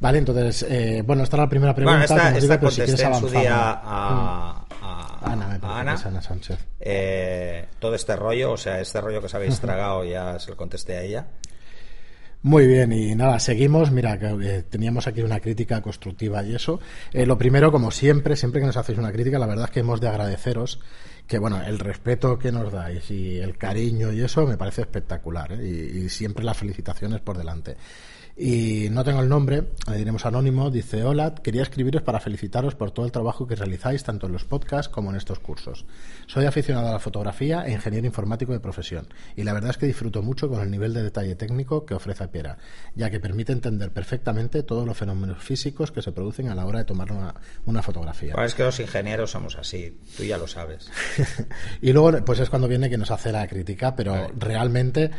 Vale, 0.00 0.18
entonces, 0.18 0.64
eh, 0.68 1.02
bueno, 1.06 1.22
esta 1.22 1.36
es 1.36 1.40
la 1.40 1.48
primera 1.48 1.74
pregunta. 1.74 1.98
Bueno, 1.98 2.04
esta, 2.04 2.28
esta 2.38 2.40
digo, 2.40 2.60
pero 2.60 2.70
si 2.70 2.80
quieres 2.82 3.18
su 3.18 3.28
¿no? 3.30 3.40
a, 3.50 4.66
a- 4.82 5.20
Ana, 5.22 5.46
me 5.48 5.54
a 5.66 5.80
Ana. 5.80 5.96
Ana 6.02 6.22
Sánchez. 6.22 6.58
Eh, 6.80 7.66
todo 7.78 7.94
este 7.94 8.16
rollo, 8.16 8.52
o 8.52 8.56
sea, 8.56 8.80
este 8.80 9.00
rollo 9.00 9.20
que 9.20 9.26
os 9.26 9.34
habéis 9.34 9.60
tragado 9.60 10.02
ya 10.06 10.38
se 10.38 10.50
lo 10.50 10.56
contesté 10.56 10.96
a 10.96 11.02
ella. 11.02 11.26
Muy 12.42 12.66
bien, 12.66 12.90
y 12.92 13.14
nada, 13.14 13.38
seguimos. 13.38 13.90
Mira, 13.90 14.18
que 14.18 14.28
eh, 14.42 14.62
teníamos 14.62 15.06
aquí 15.06 15.20
una 15.20 15.40
crítica 15.40 15.82
constructiva 15.82 16.42
y 16.42 16.54
eso. 16.54 16.80
Eh, 17.12 17.26
lo 17.26 17.36
primero, 17.36 17.70
como 17.70 17.90
siempre, 17.90 18.34
siempre 18.36 18.62
que 18.62 18.66
nos 18.66 18.78
hacéis 18.78 18.98
una 18.98 19.12
crítica, 19.12 19.38
la 19.38 19.46
verdad 19.46 19.66
es 19.66 19.70
que 19.72 19.80
hemos 19.80 20.00
de 20.00 20.08
agradeceros 20.08 20.80
que, 21.26 21.38
bueno, 21.38 21.60
el 21.62 21.78
respeto 21.78 22.38
que 22.38 22.50
nos 22.50 22.72
dais 22.72 23.10
y 23.10 23.36
el 23.38 23.58
cariño 23.58 24.10
y 24.12 24.22
eso 24.22 24.46
me 24.46 24.56
parece 24.56 24.80
espectacular, 24.80 25.52
¿eh? 25.52 25.92
y, 25.94 25.98
y 25.98 26.08
siempre 26.08 26.42
las 26.42 26.56
felicitaciones 26.56 27.20
por 27.20 27.36
delante. 27.36 27.76
Y 28.42 28.88
no 28.88 29.04
tengo 29.04 29.20
el 29.20 29.28
nombre, 29.28 29.64
le 29.86 29.98
diremos 29.98 30.24
anónimo, 30.24 30.70
dice, 30.70 31.04
hola, 31.04 31.34
quería 31.34 31.60
escribiros 31.60 32.00
para 32.00 32.20
felicitaros 32.20 32.74
por 32.74 32.90
todo 32.90 33.04
el 33.04 33.12
trabajo 33.12 33.46
que 33.46 33.54
realizáis 33.54 34.02
tanto 34.02 34.28
en 34.28 34.32
los 34.32 34.46
podcasts 34.46 34.88
como 34.88 35.10
en 35.10 35.16
estos 35.16 35.40
cursos. 35.40 35.84
Soy 36.26 36.46
aficionado 36.46 36.88
a 36.88 36.92
la 36.92 36.98
fotografía 37.00 37.66
e 37.66 37.72
ingeniero 37.72 38.06
informático 38.06 38.54
de 38.54 38.60
profesión, 38.60 39.08
y 39.36 39.42
la 39.42 39.52
verdad 39.52 39.72
es 39.72 39.76
que 39.76 39.84
disfruto 39.84 40.22
mucho 40.22 40.48
con 40.48 40.62
el 40.62 40.70
nivel 40.70 40.94
de 40.94 41.02
detalle 41.02 41.34
técnico 41.34 41.84
que 41.84 41.92
ofrece 41.92 42.28
Piera, 42.28 42.56
ya 42.94 43.10
que 43.10 43.20
permite 43.20 43.52
entender 43.52 43.92
perfectamente 43.92 44.62
todos 44.62 44.86
los 44.86 44.96
fenómenos 44.96 45.44
físicos 45.44 45.92
que 45.92 46.00
se 46.00 46.12
producen 46.12 46.48
a 46.48 46.54
la 46.54 46.64
hora 46.64 46.78
de 46.78 46.86
tomar 46.86 47.12
una, 47.12 47.34
una 47.66 47.82
fotografía. 47.82 48.34
Es 48.42 48.54
que 48.54 48.62
los 48.62 48.80
ingenieros 48.80 49.32
somos 49.32 49.58
así, 49.58 49.98
tú 50.16 50.24
ya 50.24 50.38
lo 50.38 50.46
sabes. 50.46 50.90
y 51.82 51.92
luego, 51.92 52.24
pues 52.24 52.40
es 52.40 52.48
cuando 52.48 52.68
viene 52.68 52.88
que 52.88 52.96
nos 52.96 53.10
hace 53.10 53.32
la 53.32 53.46
crítica, 53.46 53.94
pero 53.94 54.30
realmente, 54.34 55.10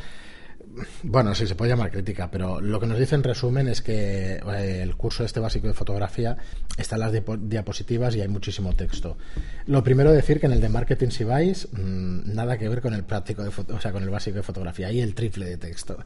bueno, 1.04 1.34
sí 1.36 1.48
se 1.48 1.56
puede 1.56 1.72
llamar 1.72 1.92
crítica, 1.92 2.30
pero 2.32 2.62
lo 2.62 2.80
que 2.80 2.88
nos 2.88 2.98
dice 3.00 3.16
en 3.16 3.24
resumen 3.24 3.68
es 3.68 3.82
que 3.82 4.34
eh, 4.36 4.80
el 4.82 4.96
curso 4.96 5.24
este 5.24 5.40
básico 5.40 5.68
de 5.68 5.74
fotografía 5.74 6.38
está 6.78 6.96
en 6.96 7.02
las 7.02 7.12
diapo- 7.14 7.38
diapositivas 7.38 8.16
y 8.16 8.22
hay 8.22 8.28
muchísimo 8.28 8.74
texto. 8.76 9.18
Lo 9.66 9.84
primero 9.84 10.12
decir 10.12 10.40
que 10.40 10.46
en 10.48 10.54
el 10.54 10.62
de 10.62 10.70
marketing 10.70 11.10
si 11.10 11.24
vais, 11.24 11.68
mm, 11.72 12.34
nada 12.34 12.58
que 12.58 12.70
ver 12.70 12.82
con 12.82 12.94
el 12.94 13.04
práctico 13.04 13.44
de 13.44 13.52
foto- 13.52 13.76
o 13.76 13.82
sea, 13.82 13.92
con 13.92 14.04
el 14.04 14.10
básico 14.10 14.38
de 14.38 14.44
fotografía, 14.44 14.88
hay 14.88 15.02
el 15.02 15.14
triple 15.16 15.46
de 15.46 15.58
texto. 15.58 15.98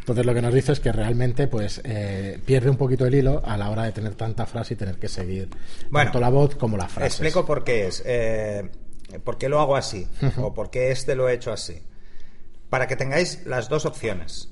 Entonces 0.00 0.24
lo 0.26 0.34
que 0.34 0.42
nos 0.42 0.52
dice 0.54 0.72
es 0.72 0.80
que 0.80 0.92
realmente 0.92 1.46
pues 1.48 1.80
eh, 1.84 2.40
pierde 2.44 2.70
un 2.70 2.76
poquito 2.76 3.06
el 3.06 3.14
hilo 3.14 3.42
a 3.44 3.56
la 3.56 3.70
hora 3.70 3.84
de 3.84 3.92
tener 3.92 4.14
tanta 4.14 4.46
frase 4.46 4.74
y 4.74 4.76
tener 4.76 4.96
que 4.98 5.08
seguir 5.08 5.48
Bueno, 5.90 6.06
tanto 6.06 6.20
la 6.20 6.28
voz 6.30 6.54
como 6.56 6.76
la 6.76 6.88
frase. 6.88 7.06
Explico 7.08 7.44
por 7.46 7.64
qué 7.64 7.86
es. 7.88 8.02
eh, 8.06 8.68
¿Por 9.24 9.38
qué 9.38 9.48
lo 9.48 9.58
hago 9.60 9.74
así? 9.76 10.06
¿O 10.36 10.52
por 10.52 10.70
qué 10.70 10.90
este 10.90 11.14
lo 11.14 11.28
he 11.30 11.34
hecho 11.34 11.50
así? 11.50 11.80
Para 12.70 12.86
que 12.86 12.96
tengáis 12.96 13.44
las 13.46 13.68
dos 13.68 13.86
opciones. 13.86 14.50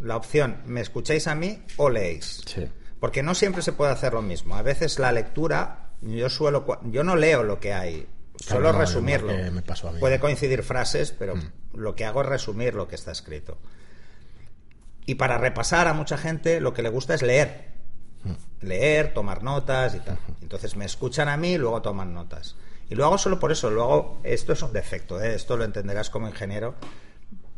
La 0.00 0.16
opción, 0.16 0.62
me 0.66 0.80
escucháis 0.80 1.28
a 1.28 1.34
mí 1.34 1.62
o 1.76 1.90
leéis. 1.90 2.42
Sí. 2.46 2.66
Porque 2.98 3.22
no 3.22 3.34
siempre 3.34 3.62
se 3.62 3.72
puede 3.72 3.92
hacer 3.92 4.14
lo 4.14 4.22
mismo. 4.22 4.56
A 4.56 4.62
veces 4.62 4.98
la 4.98 5.12
lectura, 5.12 5.90
yo 6.02 6.28
suelo, 6.28 6.66
yo 6.84 7.04
no 7.04 7.14
leo 7.16 7.42
lo 7.44 7.60
que 7.60 7.72
hay, 7.72 8.06
Claro, 8.46 8.62
suelo 8.62 8.72
no, 8.72 8.78
resumirlo. 8.78 9.32
igual 9.32 9.44
que 9.44 9.50
me 9.50 9.62
pasó 9.62 9.88
a 9.88 9.92
mí. 9.92 10.00
Puede 10.00 10.18
coincidir 10.18 10.62
frases, 10.62 11.12
pero 11.12 11.34
lo 11.74 11.94
que 11.94 12.04
hago 12.04 12.22
es 12.22 12.28
resumir 12.28 12.74
lo 12.74 12.88
que 12.88 12.94
está 12.96 13.12
escrito. 13.12 13.58
Y 15.06 15.16
para 15.16 15.38
repasar 15.38 15.88
a 15.88 15.94
mucha 15.94 16.16
gente 16.16 16.60
lo 16.60 16.72
que 16.72 16.82
le 16.82 16.88
gusta 16.88 17.14
es 17.14 17.22
leer. 17.22 17.70
Leer, 18.60 19.14
tomar 19.14 19.42
notas 19.42 19.94
y 19.94 20.00
tal. 20.00 20.18
Entonces 20.42 20.76
me 20.76 20.84
escuchan 20.84 21.28
a 21.28 21.36
mí 21.36 21.52
y 21.52 21.58
luego 21.58 21.80
toman 21.82 22.12
notas. 22.12 22.56
Y 22.88 22.94
lo 22.94 23.06
hago 23.06 23.18
solo 23.18 23.38
por 23.38 23.52
eso. 23.52 23.70
Lo 23.70 23.82
hago, 23.82 24.20
esto 24.24 24.52
es 24.52 24.62
un 24.62 24.72
defecto, 24.72 25.20
¿eh? 25.22 25.34
esto 25.34 25.56
lo 25.56 25.64
entenderás 25.64 26.10
como 26.10 26.28
ingeniero, 26.28 26.74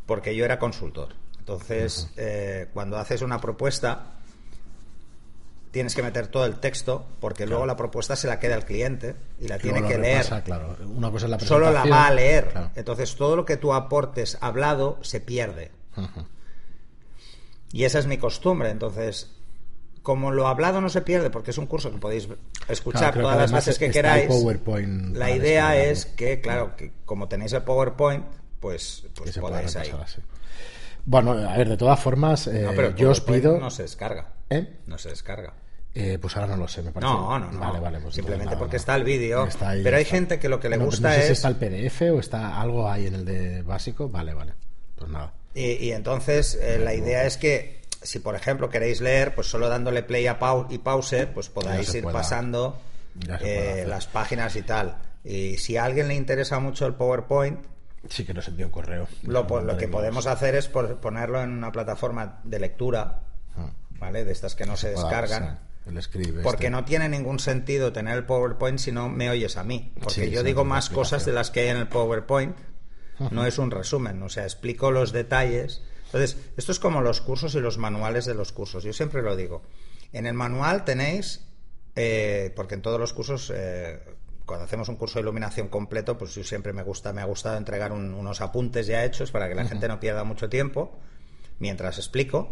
porque 0.06 0.34
yo 0.34 0.44
era 0.44 0.58
consultor. 0.58 1.14
Entonces, 1.38 2.08
eh, 2.16 2.68
cuando 2.72 2.98
haces 2.98 3.22
una 3.22 3.40
propuesta, 3.40 4.12
tienes 5.72 5.94
que 5.94 6.02
meter 6.02 6.28
todo 6.28 6.44
el 6.44 6.60
texto, 6.60 7.04
porque 7.18 7.46
luego 7.46 7.66
la 7.66 7.76
propuesta 7.76 8.14
se 8.14 8.28
la 8.28 8.38
queda 8.38 8.54
el 8.54 8.64
cliente 8.64 9.16
y 9.40 9.48
la 9.48 9.58
tiene 9.58 9.82
que 9.82 9.98
leer. 9.98 10.18
repasa, 10.18 10.44
claro. 10.44 10.76
Una 10.86 11.10
cosa 11.10 11.26
es 11.26 11.30
la 11.30 11.40
Solo 11.40 11.70
la 11.72 11.84
va 11.84 12.06
a 12.06 12.12
leer. 12.12 12.50
Claro. 12.50 12.70
Entonces, 12.76 13.16
todo 13.16 13.34
lo 13.34 13.44
que 13.44 13.56
tú 13.56 13.72
aportes 13.72 14.38
hablado 14.40 14.98
se 15.02 15.20
pierde. 15.20 15.72
Y 17.72 17.84
esa 17.84 17.98
es 17.98 18.06
mi 18.06 18.18
costumbre. 18.18 18.70
Entonces, 18.70 19.32
como 20.02 20.30
lo 20.30 20.46
hablado 20.46 20.80
no 20.80 20.88
se 20.88 21.00
pierde, 21.00 21.30
porque 21.30 21.52
es 21.52 21.58
un 21.58 21.66
curso 21.66 21.90
que 21.90 21.98
podéis 21.98 22.28
escuchar 22.68 23.14
todas 23.14 23.36
las 23.36 23.52
veces 23.52 23.78
que 23.78 23.90
queráis, 23.90 24.30
la 25.12 25.30
idea 25.30 25.76
es 25.76 26.06
que, 26.06 26.40
claro, 26.40 26.76
que 26.76 26.92
como 27.04 27.28
tenéis 27.28 27.52
el 27.52 27.62
PowerPoint, 27.62 28.24
pues, 28.62 29.04
pues 29.14 29.36
podáis 29.36 29.76
ahí. 29.76 29.92
así. 30.02 30.22
Bueno, 31.04 31.32
a 31.32 31.56
ver, 31.58 31.68
de 31.68 31.76
todas 31.76 31.98
formas, 32.00 32.46
eh, 32.46 32.62
No, 32.62 32.70
pero 32.70 32.88
el 32.88 32.94
yo 32.94 33.10
os 33.10 33.20
pido. 33.20 33.58
No 33.58 33.70
se 33.70 33.82
descarga. 33.82 34.28
¿Eh? 34.48 34.78
No 34.86 34.96
se 34.96 35.10
descarga. 35.10 35.52
Eh, 35.94 36.16
pues 36.18 36.34
ahora 36.36 36.46
no 36.46 36.56
lo 36.56 36.68
sé, 36.68 36.80
me 36.82 36.90
parece. 36.92 37.12
No, 37.12 37.38
no, 37.38 37.50
no. 37.52 37.58
Vale, 37.60 37.80
vale. 37.80 37.98
Pues 38.00 38.14
Simplemente 38.14 38.46
nada, 38.54 38.58
porque 38.58 38.76
no. 38.76 38.80
está 38.80 38.94
el 38.94 39.04
vídeo. 39.04 39.46
Pero 39.82 39.96
hay 39.96 40.02
está. 40.04 40.16
gente 40.16 40.38
que 40.38 40.48
lo 40.48 40.58
que 40.60 40.68
le 40.70 40.76
pues 40.78 40.86
gusta 40.90 41.08
no 41.08 41.14
sé 41.16 41.20
es. 41.20 41.26
si 41.26 41.32
está 41.32 41.48
el 41.48 41.56
PDF 41.56 42.00
o 42.14 42.20
está 42.20 42.60
algo 42.60 42.88
ahí 42.88 43.08
en 43.08 43.14
el 43.16 43.24
de 43.26 43.62
básico. 43.62 44.08
Vale, 44.08 44.32
vale. 44.32 44.54
Pues 44.96 45.10
nada. 45.10 45.32
Y, 45.54 45.72
y 45.72 45.92
entonces 45.92 46.54
eh, 46.54 46.78
la 46.78 46.94
idea 46.94 47.24
es 47.26 47.36
que 47.36 47.82
si 48.00 48.20
por 48.20 48.34
ejemplo 48.36 48.70
queréis 48.70 49.00
leer, 49.02 49.34
pues 49.34 49.48
solo 49.48 49.68
dándole 49.68 50.02
play 50.02 50.26
a 50.28 50.38
pau 50.38 50.66
y 50.70 50.78
pause, 50.78 51.26
pues 51.34 51.48
podáis 51.50 51.92
ir 51.94 52.04
pueda- 52.04 52.18
pasando 52.18 52.80
eh, 53.42 53.84
las 53.86 54.06
páginas 54.06 54.56
y 54.56 54.62
tal. 54.62 54.96
Y 55.24 55.58
si 55.58 55.76
a 55.76 55.84
alguien 55.84 56.08
le 56.08 56.14
interesa 56.14 56.58
mucho 56.58 56.86
el 56.86 56.94
PowerPoint, 56.94 57.58
Sí 58.08 58.24
que 58.24 58.34
nos 58.34 58.48
envió 58.48 58.66
un 58.66 58.72
correo. 58.72 59.06
lo, 59.22 59.46
que 59.76 59.88
podemos 59.88 60.26
hacer 60.26 60.54
es 60.56 60.68
por- 60.68 60.96
ponerlo 61.00 61.40
en 61.42 61.50
una 61.50 61.70
plataforma 61.72 62.40
de 62.44 62.58
lectura, 62.58 63.22
Ah, 63.56 63.70
¿vale? 63.98 64.24
De 64.24 64.32
estas 64.32 64.54
que 64.54 64.66
no 64.66 64.76
se 64.76 64.92
pueda, 64.92 65.08
descargan. 65.20 65.60
sí, 65.84 65.90
el 65.90 65.98
escribe. 65.98 66.42
Porque 66.42 66.64
este. 66.66 66.70
no 66.70 66.84
tiene 66.84 67.08
ningún 67.08 67.38
sentido 67.38 67.92
tener 67.92 68.16
el 68.16 68.24
PowerPoint 68.24 68.78
si 68.78 68.92
no 68.92 69.08
me 69.08 69.30
oyes 69.30 69.56
a 69.56 69.64
mí. 69.64 69.92
Porque 70.00 70.24
Sí, 70.26 70.30
yo 70.30 70.40
sí, 70.40 70.46
digo 70.46 70.64
más 70.64 70.90
cosas 70.90 71.24
de 71.24 71.32
las 71.32 71.50
que 71.50 71.60
hay 71.60 71.68
en 71.68 71.76
el 71.76 71.88
PowerPoint. 71.88 72.56
No 73.30 73.46
es 73.46 73.58
un 73.58 73.70
resumen, 73.70 74.20
o 74.22 74.28
sea, 74.28 74.42
explico 74.44 74.90
los 74.90 75.12
detalles. 75.12 75.82
Entonces, 76.06 76.36
esto 76.56 76.72
es 76.72 76.80
como 76.80 77.02
los 77.02 77.20
cursos 77.20 77.54
y 77.54 77.60
los 77.60 77.78
manuales 77.78 78.24
de 78.24 78.34
los 78.34 78.50
cursos. 78.52 78.82
Yo 78.84 78.92
siempre 78.92 79.22
lo 79.22 79.36
digo. 79.36 79.62
En 80.12 80.26
el 80.26 80.34
manual 80.34 80.84
tenéis, 80.84 81.46
eh, 81.94 82.52
porque 82.56 82.74
en 82.74 82.82
todos 82.82 82.98
los 82.98 83.12
cursos, 83.12 83.52
eh, 83.54 84.00
cuando 84.52 84.66
hacemos 84.66 84.88
un 84.90 84.96
curso 84.96 85.14
de 85.18 85.22
iluminación 85.22 85.68
completo, 85.68 86.18
pues 86.18 86.34
yo 86.34 86.44
siempre 86.44 86.72
me 86.74 86.82
gusta, 86.82 87.12
me 87.14 87.22
ha 87.22 87.24
gustado 87.24 87.56
entregar 87.56 87.90
un- 87.90 88.12
unos 88.12 88.40
apuntes 88.42 88.86
ya 88.86 89.02
hechos 89.04 89.30
para 89.30 89.48
que 89.48 89.54
la 89.54 89.64
gente 89.64 89.88
no 89.88 89.98
pierda 89.98 90.24
mucho 90.24 90.48
tiempo 90.50 90.92
mientras 91.58 91.96
explico 91.96 92.50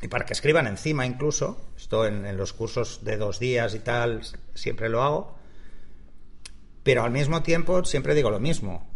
y 0.00 0.08
para 0.08 0.24
que 0.24 0.32
escriban 0.32 0.66
encima 0.68 1.04
incluso. 1.04 1.60
Esto 1.76 2.06
en, 2.06 2.24
en 2.24 2.36
los 2.36 2.52
cursos 2.52 3.04
de 3.04 3.16
dos 3.16 3.38
días 3.40 3.74
y 3.74 3.80
tal 3.80 4.22
siempre 4.54 4.88
lo 4.88 5.02
hago. 5.02 5.34
Pero 6.82 7.02
al 7.04 7.10
mismo 7.10 7.42
tiempo 7.42 7.84
siempre 7.84 8.14
digo 8.14 8.30
lo 8.30 8.40
mismo. 8.40 8.88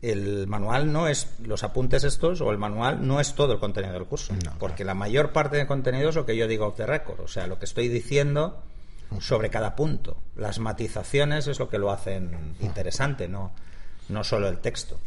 El 0.00 0.46
manual 0.46 0.92
no 0.92 1.08
es 1.08 1.28
los 1.44 1.64
apuntes 1.64 2.04
estos 2.04 2.40
o 2.40 2.50
el 2.52 2.58
manual 2.58 3.06
no 3.06 3.20
es 3.20 3.34
todo 3.34 3.52
el 3.54 3.58
contenido 3.58 3.94
del 3.94 4.04
curso, 4.06 4.32
No, 4.44 4.52
porque 4.58 4.84
la 4.84 4.94
mayor 4.94 5.32
parte 5.32 5.56
del 5.56 5.66
contenido 5.66 6.08
es 6.10 6.14
lo 6.14 6.24
que 6.24 6.36
yo 6.36 6.46
digo 6.46 6.66
off 6.66 6.76
the 6.76 6.86
record, 6.86 7.20
o 7.20 7.26
sea, 7.28 7.46
lo 7.48 7.58
que 7.58 7.64
estoy 7.64 7.88
diciendo 7.88 8.62
sobre 9.20 9.50
cada 9.50 9.74
punto. 9.74 10.18
Las 10.36 10.58
matizaciones 10.58 11.46
es 11.46 11.58
lo 11.58 11.68
que 11.68 11.78
lo 11.78 11.90
hacen 11.90 12.54
interesante, 12.60 13.28
no, 13.28 13.52
no 14.08 14.24
solo 14.24 14.48
el 14.48 14.58
texto. 14.58 14.98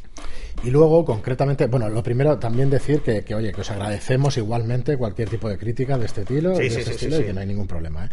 Y 0.64 0.70
luego, 0.70 1.06
concretamente, 1.06 1.66
bueno, 1.68 1.88
lo 1.90 2.04
primero 2.04 2.38
también 2.38 2.70
decir 2.70 3.02
que, 3.02 3.24
que, 3.24 3.34
oye, 3.34 3.54
que 3.54 3.62
os 3.62 3.72
agradecemos 3.72 4.36
igualmente 4.38 4.98
cualquier 4.98 5.30
tipo 5.30 5.48
de 5.48 5.58
crítica 5.58 5.98
de 5.98 6.06
este 6.06 6.22
estilo, 6.22 6.56
Sí, 6.56 6.64
de 6.64 6.70
sí, 6.70 6.80
este 6.80 6.92
sí, 6.92 6.92
estilo 7.06 7.22
y 7.22 7.24
que 7.24 7.34
no 7.34 7.40
hay 7.40 7.48
ningún 7.48 7.68
problema. 7.68 8.06
¿eh? 8.06 8.10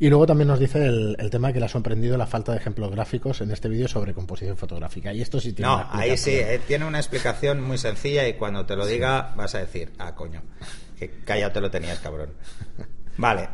Y 0.00 0.08
luego 0.08 0.26
también 0.26 0.48
nos 0.48 0.58
dice 0.58 0.84
el, 0.84 1.14
el 1.18 1.30
tema 1.30 1.52
que 1.52 1.60
le 1.60 1.66
ha 1.66 1.68
sorprendido 1.68 2.16
la 2.16 2.26
falta 2.26 2.52
de 2.52 2.58
ejemplos 2.58 2.90
gráficos 2.90 3.40
en 3.42 3.50
este 3.50 3.68
vídeo 3.68 3.86
sobre 3.86 4.14
composición 4.14 4.56
fotográfica. 4.56 5.12
Y 5.12 5.20
esto 5.20 5.38
sí 5.38 5.52
tiene 5.52 5.70
No, 5.70 5.76
una 5.76 5.88
ahí 5.92 6.16
sí, 6.16 6.30
eh, 6.32 6.60
tiene 6.66 6.86
una 6.86 6.98
explicación 6.98 7.60
muy 7.62 7.76
sencilla 7.76 8.26
y 8.26 8.34
cuando 8.34 8.64
te 8.64 8.74
lo 8.74 8.86
diga 8.86 9.34
vas 9.36 9.54
a 9.54 9.58
decir, 9.58 9.92
ah, 9.98 10.14
coño, 10.14 10.42
que 10.98 11.10
callado 11.24 11.52
te 11.52 11.60
lo 11.60 11.70
tenías, 11.70 12.00
cabrón. 12.00 12.30
Vale, 13.18 13.48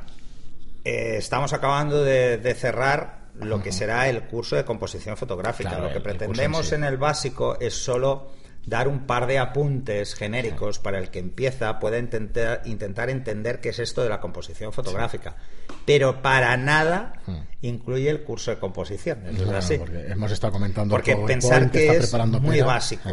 Eh, 0.88 1.16
estamos 1.18 1.53
acabando 1.53 2.03
de, 2.03 2.38
de 2.38 2.55
cerrar 2.55 3.29
lo 3.35 3.62
que 3.62 3.72
será 3.72 4.09
el 4.09 4.22
curso 4.24 4.57
de 4.57 4.64
composición 4.64 5.16
fotográfica. 5.16 5.70
Claro, 5.70 5.85
lo 5.85 5.90
que 5.90 5.98
el- 5.98 5.98
el 5.98 6.03
curso 6.12 6.18
pretendemos 6.18 6.61
en 6.61 6.68
sí. 6.68 6.74
en 6.77 6.85
el 6.85 6.96
básico 6.96 7.59
es 7.61 7.74
solo 7.74 8.33
dar 8.66 8.88
un 8.88 9.07
par 9.07 9.27
de 9.27 9.38
apuntes 9.38 10.14
genéricos 10.14 10.79
para 10.79 10.98
el 10.98 11.09
que 11.11 11.18
empieza 11.20 11.79
pueda 11.79 11.98
intentar, 11.98 12.62
intentar 12.66 13.09
entender 13.11 13.61
qué 13.61 13.70
es 13.70 13.79
esto 13.79 14.03
de 14.03 14.09
la 14.11 14.20
composición 14.20 14.72
fotográfica. 14.72 15.37
Pero 15.87 16.20
para 16.20 16.57
nada 16.57 17.12
incluye 17.62 18.11
el 18.11 18.24
curso 18.24 18.51
de 18.51 18.59
composición. 18.59 19.20
Eso 19.27 19.37
es 19.37 19.42
Claro, 19.42 19.59
así. 19.59 19.79
porque 19.79 20.07
hemos 20.09 20.33
estado 20.33 20.53
comentando 20.53 20.94
Porque 20.94 21.16
pensar 21.16 21.70
que 21.70 21.88
es 21.88 21.98
preparando 22.09 22.40
muy 22.40 22.61
básico. 22.61 23.11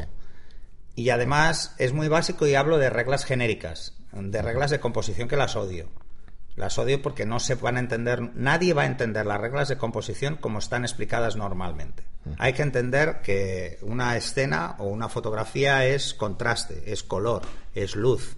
Y 0.96 1.10
además 1.10 1.76
es 1.78 1.94
muy 1.94 2.08
básico 2.08 2.48
y 2.48 2.56
hablo 2.56 2.78
de 2.78 2.90
reglas 2.90 3.26
genéricas, 3.26 3.94
de 4.14 4.42
reglas 4.42 4.72
de 4.72 4.80
composición 4.80 5.28
que 5.28 5.36
las 5.38 5.56
odio. 5.56 5.90
Las 6.56 6.78
odio 6.78 7.02
porque 7.02 7.26
no 7.26 7.40
se 7.40 7.56
van 7.56 7.76
a 7.78 7.82
entender, 7.82 8.22
nadie 8.36 8.74
va 8.74 8.84
a 8.84 8.86
entender 8.86 9.26
las 9.26 9.42
reglas 9.42 9.68
de 9.68 9.78
composición 9.78 10.38
como 10.38 10.60
están 10.60 10.84
explicadas 10.86 11.36
normalmente. 11.36 12.04
Hay 12.40 12.54
que 12.54 12.62
entender 12.64 13.22
que 13.22 13.78
una 13.82 14.16
escena 14.18 14.76
o 14.80 14.86
una 14.86 15.10
fotografía 15.10 15.86
es 15.86 16.14
contraste, 16.14 16.84
es 16.92 17.04
color, 17.04 17.42
es 17.76 17.96
luz. 17.96 18.38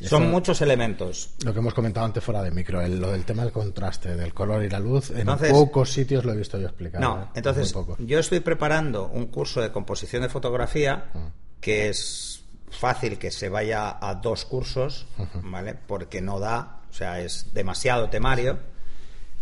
Son 0.00 0.28
muchos 0.30 0.60
elementos. 0.60 1.30
Lo 1.44 1.52
que 1.52 1.60
hemos 1.60 1.72
comentado 1.72 2.04
antes 2.06 2.22
fuera 2.22 2.42
de 2.42 2.50
micro, 2.50 2.80
el- 2.80 2.98
lo 3.00 3.12
del 3.12 3.24
tema 3.24 3.44
del 3.44 3.52
contraste, 3.52 4.16
del 4.16 4.34
color 4.34 4.64
y 4.64 4.68
la 4.68 4.80
luz, 4.80 5.10
en 5.10 5.26
pocos 5.50 5.92
sitios 5.92 6.24
lo 6.24 6.32
he 6.32 6.36
visto 6.36 6.58
yo 6.58 6.66
explicado. 6.66 7.00
No, 7.04 7.22
¿eh? 7.22 7.26
entonces 7.34 7.72
yo 8.00 8.18
estoy 8.18 8.40
preparando 8.40 9.06
un 9.08 9.26
curso 9.26 9.60
de 9.60 9.70
composición 9.70 10.22
de 10.22 10.28
fotografía 10.28 11.10
Ah. 11.14 11.30
que 11.60 11.88
es 11.88 12.42
fácil 12.70 13.18
que 13.18 13.30
se 13.30 13.48
vaya 13.48 13.96
a 14.00 14.16
dos 14.16 14.44
cursos, 14.46 15.06
¿vale? 15.44 15.74
Porque 15.86 16.20
no 16.20 16.40
da, 16.40 16.80
o 16.94 16.96
sea, 16.96 17.20
es 17.20 17.52
demasiado 17.52 18.08
temario, 18.08 18.60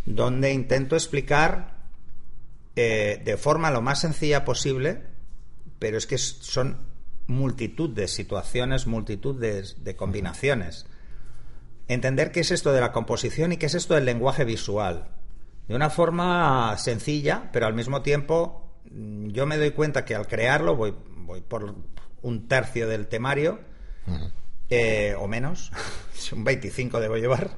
donde 0.07 0.55
intento 0.55 0.97
explicar 0.97 1.77
eh, 2.77 3.21
de 3.23 3.37
forma 3.37 3.71
lo 3.71 3.83
más 3.83 4.01
sencilla 4.01 4.47
posible, 4.47 5.03
pero 5.79 5.99
es 5.99 6.07
que 6.07 6.17
son 6.17 6.79
multitud 7.27 7.91
de 7.91 8.09
situaciones, 8.09 8.87
multitud 8.87 9.39
de, 9.39 9.97
combinaciones. 9.97 10.87
Entender 11.89 12.33
qué 12.33 12.41
es 12.41 12.53
esto 12.53 12.73
de 12.73 12.81
la 12.81 12.91
composición 12.91 13.53
y 13.53 13.59
qué 13.59 13.67
es 13.67 13.75
esto 13.75 13.97
del 13.97 14.07
lenguaje 14.07 14.47
visual. 14.47 15.09
De 15.69 15.75
una 15.75 15.91
forma 15.91 16.75
sencilla, 16.79 17.51
pero 17.53 17.67
al 17.67 17.75
mismo 17.75 18.01
tiempo 18.01 18.73
mm, 18.91 19.27
yo 19.29 19.45
me 19.45 19.59
doy 19.59 19.73
cuenta 19.73 20.07
que 20.07 20.15
al 20.15 20.27
crearlo 20.27 20.75
voy 20.75 20.95
por 21.47 21.75
un 22.23 22.49
tercio 22.49 22.89
del 22.89 23.09
temario, 23.09 23.61
eh, 24.75 25.15
o 25.19 25.29
menos, 25.29 25.71
un 26.33 26.45
25 26.45 26.99
debo 26.99 27.17
llevar. 27.17 27.51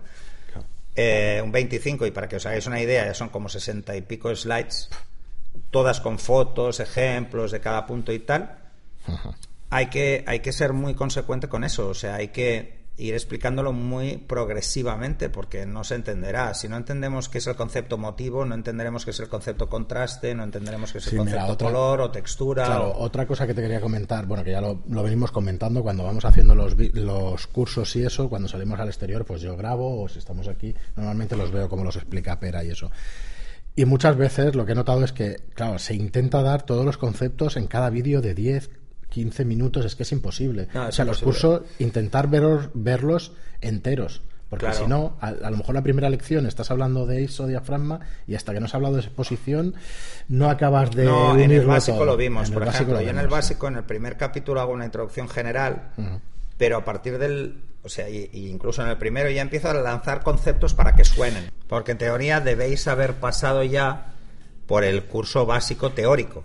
Eh, 0.97 1.41
un 1.45 1.53
25 1.53 2.07
y 2.07 2.11
para 2.11 2.29
que 2.29 2.37
os 2.37 2.47
hagáis 2.47 2.67
una 2.67 2.81
idea 2.81 3.07
ya 3.07 3.15
son 3.15 3.29
como 3.29 3.49
60 3.49 3.97
y 3.97 4.03
pico 4.03 4.35
slides 4.35 4.91
todas 5.71 6.01
con 6.01 6.19
fotos, 6.19 6.81
ejemplos 6.81 7.53
de 7.53 7.61
cada 7.61 7.87
punto 7.87 8.13
y 8.13 8.19
tal. 8.19 8.59
Hay 9.71 9.87
que 9.91 10.25
hay 10.27 10.41
que 10.41 10.53
ser 10.53 10.73
muy 10.73 10.95
consecuente 10.95 11.49
con 11.49 11.63
eso 11.63 11.89
o 11.89 11.95
sea 11.95 12.17
hay 12.17 12.29
que 12.29 12.84
ir 12.97 13.15
explicándolo 13.15 13.73
muy 13.73 14.19
progresivamente 14.19 15.29
porque 15.29 15.67
no 15.67 15.83
se 15.83 15.97
entenderá 15.97 16.55
si 16.55 16.69
no 16.69 16.77
entendemos 16.77 17.29
qué 17.29 17.39
es 17.39 17.47
el 17.49 17.57
concepto 17.57 17.99
motivo 17.99 18.45
no 18.45 18.55
entenderemos 18.55 19.05
qué 19.05 19.11
es 19.11 19.19
el 19.19 19.29
concepto 19.29 19.69
contraste 19.69 20.33
no 20.35 20.45
entenderemos 20.45 20.93
qué 20.93 20.99
es 20.99 21.07
el 21.07 21.11
Sí, 21.11 21.17
mira, 21.19 21.31
concepto 21.47 21.53
otra- 21.55 21.67
color 21.69 22.01
o 22.03 22.11
textura 22.13 22.67
Claro, 22.67 22.91
o- 22.91 23.03
otra 23.03 23.27
cosa 23.27 23.47
que 23.49 23.55
te 23.55 23.63
quería 23.63 23.81
comentar, 23.81 24.27
bueno, 24.27 24.45
que 24.45 24.53
ya 24.53 24.61
lo, 24.61 24.83
lo 24.89 25.03
venimos 25.03 25.33
comentando 25.33 25.83
cuando 25.83 26.05
vamos 26.05 26.25
haciendo 26.25 26.55
los, 26.55 26.77
los 26.95 27.47
cursos 27.49 27.97
y 27.97 28.05
eso, 28.05 28.29
cuando 28.29 28.47
salimos 28.49 28.79
al 28.79 28.87
exterior, 28.89 29.25
pues 29.25 29.41
yo 29.41 29.57
grabo 29.57 30.01
o 30.03 30.09
si 30.09 30.21
estamos 30.21 30.47
aquí, 30.47 30.73
normalmente 30.95 31.37
los 31.37 31.51
veo 31.51 31.69
como 31.69 31.83
los 31.83 31.97
explica 31.97 32.39
Pera 32.39 32.63
y 32.63 32.71
eso. 32.71 32.93
Y 33.77 33.87
muchas 33.87 34.17
veces 34.17 34.55
lo 34.55 34.65
que 34.67 34.71
he 34.73 34.77
notado 34.77 35.03
es 35.03 35.13
que, 35.13 35.37
claro, 35.55 35.81
se 35.81 35.95
intenta 35.97 36.43
dar 36.43 36.63
todos 36.63 36.85
los 36.85 36.97
conceptos 36.97 37.57
en 37.57 37.67
cada 37.67 37.91
vídeo 37.91 38.21
de 38.23 38.33
10, 38.35 38.71
15 39.15 39.45
minutos, 39.45 39.85
es 39.85 39.95
que 39.95 40.03
es 40.03 40.11
imposible. 40.13 40.67
No, 40.75 40.89
o 40.89 40.93
sea, 40.93 41.05
los 41.05 41.21
cursos, 41.21 41.63
intentar 41.79 42.29
veros- 42.29 42.69
verlos 42.75 43.33
enteros. 43.61 44.23
Porque 44.51 44.67
Claro. 44.67 44.81
si 44.81 44.87
no, 44.89 45.17
a, 45.21 45.29
a 45.29 45.51
lo 45.51 45.57
mejor 45.57 45.75
la 45.75 45.83
primera 45.83 46.09
lección 46.11 46.47
estás 46.47 46.71
hablando 46.71 47.07
de 47.07 47.23
ISO 47.23 47.47
diafragma 47.47 48.01
y 48.27 48.35
hasta 48.35 48.53
que 48.53 48.61
no 48.61 48.67
has 48.67 48.75
hablado 48.75 48.95
de 48.97 49.01
exposición 49.01 49.75
no 50.29 50.51
acabas 50.51 50.91
de 50.93 51.05
no, 51.07 51.37
en 51.39 51.51
el 51.51 51.65
básico 51.67 51.97
todo. 51.99 52.07
lo 52.07 52.17
vimos, 52.17 52.49
En 52.49 52.55
por 52.55 52.67
ejemplo. 52.69 52.95
lo 52.97 53.01
Yo 53.03 53.11
en 53.11 53.19
el 53.19 53.25
sí. 53.27 53.31
básico, 53.31 53.69
en 53.69 53.77
el 53.77 53.85
primer 53.85 54.17
capítulo, 54.17 54.61
hago 54.61 54.73
una 54.73 54.85
introducción 54.85 55.29
general, 55.29 55.91
pero 56.59 56.77
a 56.79 56.85
partir 56.85 57.19
del. 57.19 57.63
O 57.83 57.89
sea, 57.89 58.09
y, 58.09 58.31
y 58.33 58.49
incluso 58.49 58.83
en 58.83 58.89
el 58.89 58.97
primero 58.97 59.29
ya 59.31 59.43
empiezo 59.43 59.69
a 59.71 59.75
lanzar 59.75 60.23
conceptos 60.23 60.73
para 60.75 60.95
que 60.95 61.05
suenen. 61.05 61.51
Porque 61.69 61.93
en 61.93 61.99
teoría 61.99 62.41
debéis 62.41 62.87
haber 62.89 63.15
pasado 63.15 63.63
ya 63.63 64.14
por 64.67 64.85
el 64.85 65.05
curso 65.05 65.47
básico 65.47 65.91
teórico, 65.93 66.45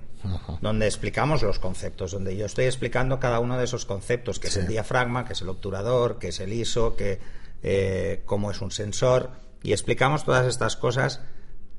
donde 0.62 0.86
explicamos 0.88 1.42
los 1.42 1.60
conceptos, 1.60 2.12
donde 2.12 2.36
yo 2.36 2.46
estoy 2.46 2.66
explicando 2.66 3.20
cada 3.20 3.40
uno 3.40 3.58
de 3.58 3.64
esos 3.64 3.86
conceptos, 3.86 4.40
que 4.40 4.48
es 4.48 4.58
el 4.58 4.68
diafragma, 4.68 5.26
que 5.26 5.34
es 5.34 5.42
el 5.42 5.50
obturador, 5.50 6.20
que 6.20 6.30
es 6.30 6.40
el 6.40 6.52
ISO, 6.54 6.96
que 6.96 7.20
eh, 7.64 8.22
cómo 8.26 8.52
es 8.52 8.62
un 8.62 8.72
sensor, 8.72 9.32
y 9.64 9.72
explicamos 9.72 10.24
todas 10.26 10.46
estas 10.48 10.76
cosas. 10.76 11.22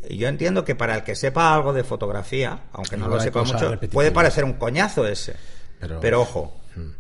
Yo 0.09 0.29
entiendo 0.29 0.64
que 0.64 0.74
para 0.74 0.94
el 0.94 1.03
que 1.05 1.14
sepa 1.14 1.55
algo 1.55 1.72
de 1.74 1.85
fotografía, 1.85 2.64
aunque 2.72 2.96
no 2.96 3.07
lo 3.09 3.16
sepa 3.24 3.40
mucho, 3.59 3.70
puede 3.94 4.09
parecer 4.14 4.44
un 4.44 4.55
coñazo 4.55 5.07
ese. 5.07 5.37
Pero- 5.79 6.00
Pero, 6.00 6.20
ojo, 6.22 6.57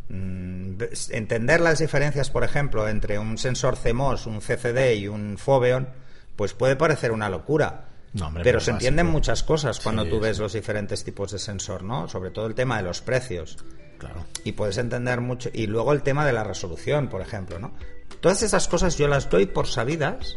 mm, 0.08 0.76
ves- 0.76 1.10
entender 1.10 1.60
las 1.60 1.78
diferencias, 1.78 2.30
por 2.30 2.44
ejemplo, 2.44 2.88
entre 2.88 3.18
un 3.18 3.38
sensor 3.38 3.76
CMOS, 3.76 4.26
un 4.26 4.40
CCD 4.40 4.94
y 4.96 5.08
un 5.08 5.36
Foveon, 5.38 5.88
pues 6.36 6.54
puede 6.54 6.76
parecer 6.76 7.12
una 7.12 7.28
locura. 7.28 7.86
No, 8.12 8.26
hombre, 8.26 8.42
pero 8.42 8.54
pero 8.56 8.60
se 8.60 8.72
básico. 8.72 8.76
entienden 8.76 9.06
muchas 9.06 9.42
cosas 9.42 9.78
cuando 9.80 10.04
Sí, 10.04 10.10
tú 10.10 10.20
ves 10.20 10.36
sí. 10.36 10.42
los 10.42 10.52
diferentes 10.52 11.04
tipos 11.04 11.30
de 11.32 11.38
sensor, 11.38 11.82
¿no? 11.84 12.08
Sobre 12.08 12.30
todo 12.30 12.46
el 12.46 12.54
tema 12.54 12.76
de 12.78 12.82
los 12.82 13.00
precios. 13.02 13.56
Claro. 13.98 14.24
Y 14.44 14.52
puedes 14.52 14.78
entender 14.78 15.20
mucho. 15.20 15.50
Y 15.52 15.66
luego 15.66 15.92
el 15.92 16.02
tema 16.02 16.24
de 16.26 16.32
la 16.32 16.42
resolución, 16.42 17.08
por 17.08 17.20
ejemplo, 17.20 17.58
¿no? 17.58 17.72
Todas 18.20 18.42
esas 18.42 18.66
cosas 18.66 18.96
yo 18.98 19.06
las 19.08 19.28
doy 19.30 19.46
por 19.46 19.66
sabidas, 19.66 20.36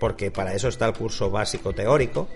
porque 0.00 0.30
para 0.30 0.54
eso 0.54 0.68
está 0.68 0.86
el 0.86 0.92
curso 0.94 1.30
básico 1.30 1.72
teórico. 1.72 2.28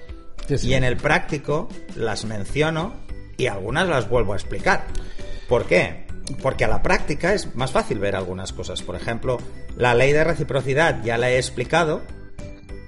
Sí. 0.49 0.69
Y 0.69 0.75
en 0.75 0.85
el 0.85 0.97
práctico 0.97 1.69
las 1.95 2.25
menciono 2.25 2.95
y 3.37 3.47
algunas 3.47 3.87
las 3.87 4.09
vuelvo 4.09 4.33
a 4.33 4.37
explicar. 4.37 4.87
¿Por 5.49 5.67
qué? 5.67 6.07
Porque 6.43 6.65
a 6.65 6.69
la 6.69 6.83
práctica 6.83 7.35
es 7.35 7.55
más 7.55 7.71
fácil 7.73 7.99
ver 7.99 8.17
algunas 8.17 8.53
cosas. 8.53 8.83
Por 8.83 8.97
ejemplo, 8.97 9.39
la 9.77 9.95
ley 9.95 10.13
de 10.13 10.25
reciprocidad 10.25 11.03
ya 11.05 11.19
la 11.19 11.31
he 11.31 11.37
explicado, 11.37 12.03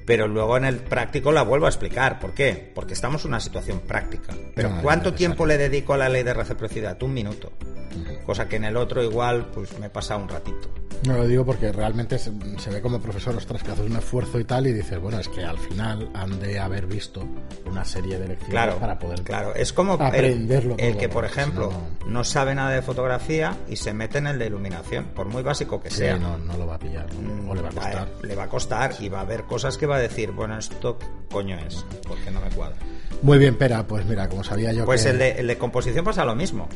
pero 0.07 0.27
luego 0.29 0.57
en 0.57 0.65
el 0.65 0.77
práctico 0.79 1.33
la 1.33 1.43
vuelvo 1.43 1.67
a 1.67 1.69
explicar. 1.69 2.19
¿Por 2.19 2.33
qué? 2.35 2.71
Porque 2.75 2.95
estamos 2.95 3.25
en 3.25 3.31
una 3.31 3.41
situación 3.41 3.81
práctica. 3.81 4.33
Pero 4.55 4.71
No, 4.71 4.83
¿cuánto 4.83 5.15
tiempo 5.15 5.47
le 5.47 5.59
dedico 5.59 5.95
a 5.95 5.99
la 5.99 6.09
ley 6.09 6.23
de 6.23 6.35
reciprocidad? 6.35 7.03
Un 7.03 7.15
minuto. 7.15 7.53
Cosa 8.25 8.49
que 8.49 8.57
en 8.57 8.65
el 8.65 8.77
otro 8.77 9.03
igual 9.03 9.51
pues 9.53 9.77
me 9.79 9.91
pasa 9.91 10.17
un 10.17 10.29
ratito. 10.29 10.71
No 11.07 11.17
lo 11.17 11.27
digo 11.27 11.47
porque 11.47 11.73
realmente 11.73 12.19
se, 12.19 12.31
se 12.59 12.69
ve 12.71 12.83
como 12.83 13.01
profesor, 13.01 13.35
ostras, 13.35 13.63
que 13.63 13.71
haces 13.71 13.87
un 13.91 13.97
esfuerzo 13.97 14.39
y 14.39 14.45
tal, 14.45 14.67
y 14.67 14.73
dices, 14.75 14.99
bueno, 15.01 15.19
es 15.19 15.29
que 15.29 15.43
al 15.43 15.57
final 15.59 16.11
han 16.13 16.39
de 16.41 16.59
haber 16.59 16.87
visto 16.87 17.27
una 17.65 17.87
serie 17.87 18.19
de 18.19 18.29
lecciones 18.29 18.51
Claro, 18.51 18.77
para 18.77 18.99
poder. 18.99 19.23
claro. 19.23 19.55
Es 19.55 19.73
como 19.73 19.95
aprenderlo 19.95 20.75
el, 20.79 20.99
que, 20.99 21.09
por 21.09 21.25
ejemplo, 21.25 21.73
no- 22.05 22.07
no 22.11 22.23
sabe 22.23 22.55
nada 22.55 22.73
de 22.73 22.83
fotografía 22.83 23.57
y 23.67 23.77
se 23.77 23.95
mete 23.95 24.19
en 24.19 24.27
el 24.27 24.39
de 24.39 24.47
iluminación, 24.49 25.07
por 25.15 25.25
muy 25.27 25.43
básico 25.43 25.81
que 25.83 25.89
Sí, 25.89 25.97
sea. 26.01 26.17
no, 26.19 26.37
no 26.37 26.59
lo 26.59 26.67
va 26.67 26.75
a 26.75 26.79
pillar, 26.79 27.07
o 27.49 27.55
le 27.55 27.63
va 27.63 27.71
a 27.71 27.73
costar. 27.73 28.09
le 28.23 28.35
va 28.37 28.43
a 28.45 28.49
costar 28.49 28.93
y 29.01 29.09
va 29.09 29.19
a 29.21 29.23
haber 29.23 29.45
cosas 29.45 29.79
que 29.79 29.87
va 29.91 29.97
a 29.97 30.01
decir, 30.01 30.31
bueno, 30.33 30.57
esto 30.59 30.99
coño 31.31 31.57
es, 31.67 31.85
porque 32.07 32.31
no 32.31 32.41
me 32.41 32.49
cuadra. 32.51 32.77
Muy 33.23 33.39
bien, 33.39 33.57
Pera, 33.57 33.87
pues 33.87 34.07
mira, 34.07 34.29
como 34.29 34.43
sabía 34.43 34.73
yo 34.73 34.85
Pues 34.87 35.03
que... 35.05 35.11
el, 35.11 35.19
de, 35.19 35.31
el 35.33 35.47
de 35.47 35.59
composición 35.59 36.05
pasa 36.05 36.25
lo 36.25 36.35
mismo. 36.35 36.69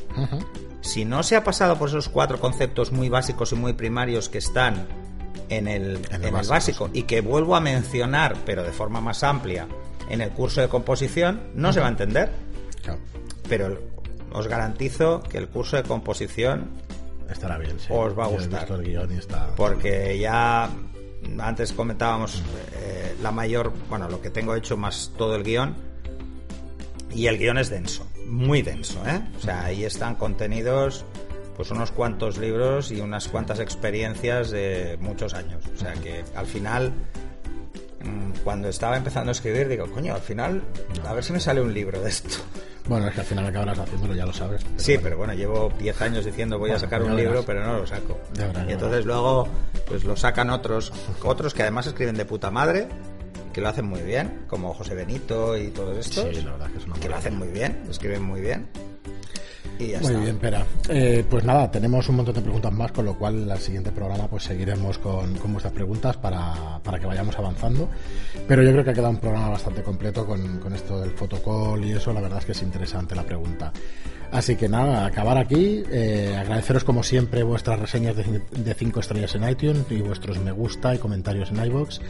Si 0.83 1.05
no 1.07 1.23
se 1.23 1.37
ha 1.37 1.45
pasado 1.45 1.79
por 1.79 1.89
esos 1.89 2.09
cuatro 2.11 2.39
conceptos 2.39 2.93
muy 2.93 3.09
básicos 3.09 3.53
y 3.53 3.55
muy 3.55 3.73
primarios 3.73 4.29
que 4.29 4.39
están 4.39 4.87
en 5.49 5.67
el, 5.69 5.97
En 5.97 6.05
el 6.07 6.15
en 6.15 6.25
el 6.25 6.31
básico, 6.33 6.51
básico 6.53 6.91
y 6.93 7.05
que 7.05 7.21
vuelvo 7.23 7.57
a 7.57 7.61
mencionar, 7.61 8.37
pero 8.45 8.63
de 8.63 8.73
forma 8.73 9.01
más 9.01 9.23
amplia, 9.23 9.67
en 10.11 10.21
el 10.21 10.31
curso 10.31 10.61
de 10.61 10.69
composición, 10.69 11.41
no 11.55 11.73
se 11.73 11.81
va 11.81 11.87
a 11.87 11.91
entender. 11.91 12.31
Claro, 12.83 13.01
Pero 13.49 13.81
os 14.33 14.47
garantizo 14.47 15.23
que 15.23 15.39
el 15.39 15.49
curso 15.49 15.77
de 15.77 15.85
composición, 15.85 16.69
estará 17.31 17.57
bien, 17.57 17.79
sí. 17.81 17.87
Os 17.91 18.19
va 18.19 18.25
a 18.25 18.29
gustar. 18.29 18.67
porque 19.57 20.19
ya 20.19 20.69
antes 21.39 21.73
comentábamos 21.73 22.43
eh, 22.75 23.17
la 23.23 23.31
mayor, 23.31 23.73
bueno, 23.89 24.09
lo 24.09 24.21
que 24.21 24.31
tengo 24.31 24.55
hecho 24.55 24.77
más 24.77 25.13
todo 25.17 25.35
el 25.37 25.43
guion. 25.43 25.75
Y 27.15 27.27
el 27.29 27.39
guion 27.39 27.59
es 27.59 27.71
denso, 27.71 28.07
muy 28.27 28.63
denso, 28.63 29.01
¿eh? 29.07 29.21
O 29.39 29.41
sea, 29.41 29.65
ahí 29.65 29.85
están 29.85 30.17
contenidos 30.17 31.05
pues 31.57 31.71
unos 31.71 31.93
cuantos 31.93 32.39
libros 32.39 32.91
y 32.91 33.01
unas 33.01 33.29
cuantas 33.29 33.61
experiencias 33.61 34.51
de 34.51 34.99
muchos 35.01 35.35
años. 35.35 35.63
O 35.75 35.79
sea 35.79 35.93
que 35.95 36.25
al 36.35 36.47
final, 36.47 36.93
mm, 38.03 38.43
cuando 38.43 38.69
estaba 38.69 38.97
empezando 38.97 39.31
a 39.31 39.33
escribir, 39.33 39.69
digo, 39.69 39.87
coño, 39.91 40.15
al 40.15 40.21
final, 40.21 40.63
a 41.07 41.15
ver 41.15 41.25
si 41.25 41.33
me 41.33 41.41
sale 41.41 41.61
un 41.61 41.73
libro 41.73 42.01
de 42.01 42.09
esto. 42.09 42.39
Bueno, 42.87 43.09
es 43.09 43.15
que 43.15 43.21
al 43.21 43.27
final 43.27 43.47
acabarás 43.47 43.79
haciéndolo, 43.79 44.15
ya 44.15 44.27
lo 44.27 44.33
sabes. 44.33 44.63
sí, 44.77 44.99
pero 45.03 45.17
bueno, 45.17 45.33
llevo 45.33 45.73
10 45.79 46.03
años 46.03 46.25
diciendo 46.25 46.59
voy 46.59 46.71
a 46.71 46.79
sacar 46.79 47.03
un 47.03 47.17
libro, 47.17 47.43
pero 47.45 47.65
no 47.65 47.79
lo 47.79 47.87
saco. 47.87 48.19
y 48.69 48.73
entonces 48.73 49.07
luego, 49.07 49.49
pues 49.87 50.05
lo 50.05 50.17
sacan 50.17 50.51
otros, 50.51 50.93
otros 51.23 51.55
que 51.55 51.63
además 51.63 51.87
escriben 51.87 52.17
de 52.17 52.25
puta 52.25 52.51
madre, 52.51 52.89
que 53.53 53.61
lo 53.61 53.69
hacen 53.69 53.87
muy 53.87 54.03
bien, 54.03 54.45
como 54.49 54.75
José 54.75 54.95
Benito 54.95 55.57
y 55.57 55.69
todos 55.69 55.97
estos. 55.99 56.35
Sí, 56.35 56.43
la 56.43 56.53
verdad 56.53 56.71
que, 56.71 56.79
es 56.79 57.01
que 57.01 57.09
lo 57.09 57.17
hacen 57.17 57.37
muy 57.37 57.49
bien, 57.49 57.85
escriben 57.89 58.23
muy 58.23 58.41
bien. 58.41 58.69
Muy 59.79 60.15
bien, 60.17 60.39
Pera. 60.39 60.65
Eh, 60.89 61.25
pues 61.29 61.45
nada, 61.45 61.71
tenemos 61.71 62.09
un 62.09 62.17
montón 62.17 62.35
de 62.35 62.43
preguntas 62.43 62.73
más, 62.73 62.93
con 62.93 63.05
lo 63.05 63.19
cual 63.19 63.43
en 63.43 63.51
el 63.51 63.59
siguiente 63.59 63.91
programa 63.91 64.29
pues 64.29 64.45
seguiremos 64.45 64.99
con, 64.99 65.35
vuestras 65.49 65.73
preguntas 65.73 66.17
para, 66.17 66.81
que 66.99 67.07
vayamos 67.07 67.37
avanzando. 67.39 67.89
Pero 68.47 68.63
yo 68.63 68.71
creo 68.71 68.85
que 68.85 68.91
ha 68.91 68.95
quedado 68.95 69.11
un 69.11 69.19
programa 69.19 69.49
bastante 69.49 69.83
completo 69.83 70.25
con, 70.27 70.73
esto 70.75 71.01
del 71.01 71.11
fotocall 71.11 71.85
y 71.85 71.93
eso, 71.93 72.13
la 72.13 72.21
verdad 72.21 72.39
es 72.39 72.45
que 72.45 72.53
es 72.53 72.63
interesante 72.63 73.15
la 73.15 73.25
pregunta. 73.25 73.73
Así 74.35 74.57
que 74.57 74.69
nada, 74.69 75.07
acabar 75.07 75.39
aquí. 75.39 75.85
Eh, 75.93 76.37
agradeceros 76.37 76.83
como 76.83 77.05
siempre 77.05 77.45
vuestras 77.45 77.79
reseñas 77.79 78.17
de 78.17 78.75
5 78.75 78.99
estrellas 78.99 79.33
en 79.37 79.49
iTunes 79.49 79.85
y 79.91 80.03
vuestros 80.03 80.41
me 80.41 80.51
gusta 80.51 80.93
y 80.93 80.99
comentarios 80.99 81.53
en 81.53 81.65
iBox. 81.65 82.01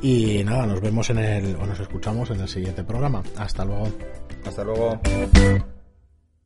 Y 0.00 0.42
nada, 0.44 0.66
nos 0.66 0.80
vemos 0.80 1.10
en 1.10 1.18
el, 1.18 1.56
o 1.56 1.66
nos 1.66 1.78
escuchamos 1.78 2.30
en 2.30 2.40
el 2.40 2.48
siguiente 2.48 2.84
programa. 2.84 3.22
Hasta 3.36 3.66
luego. 3.66 3.88
Hasta 4.46 4.64
luego. 4.64 4.98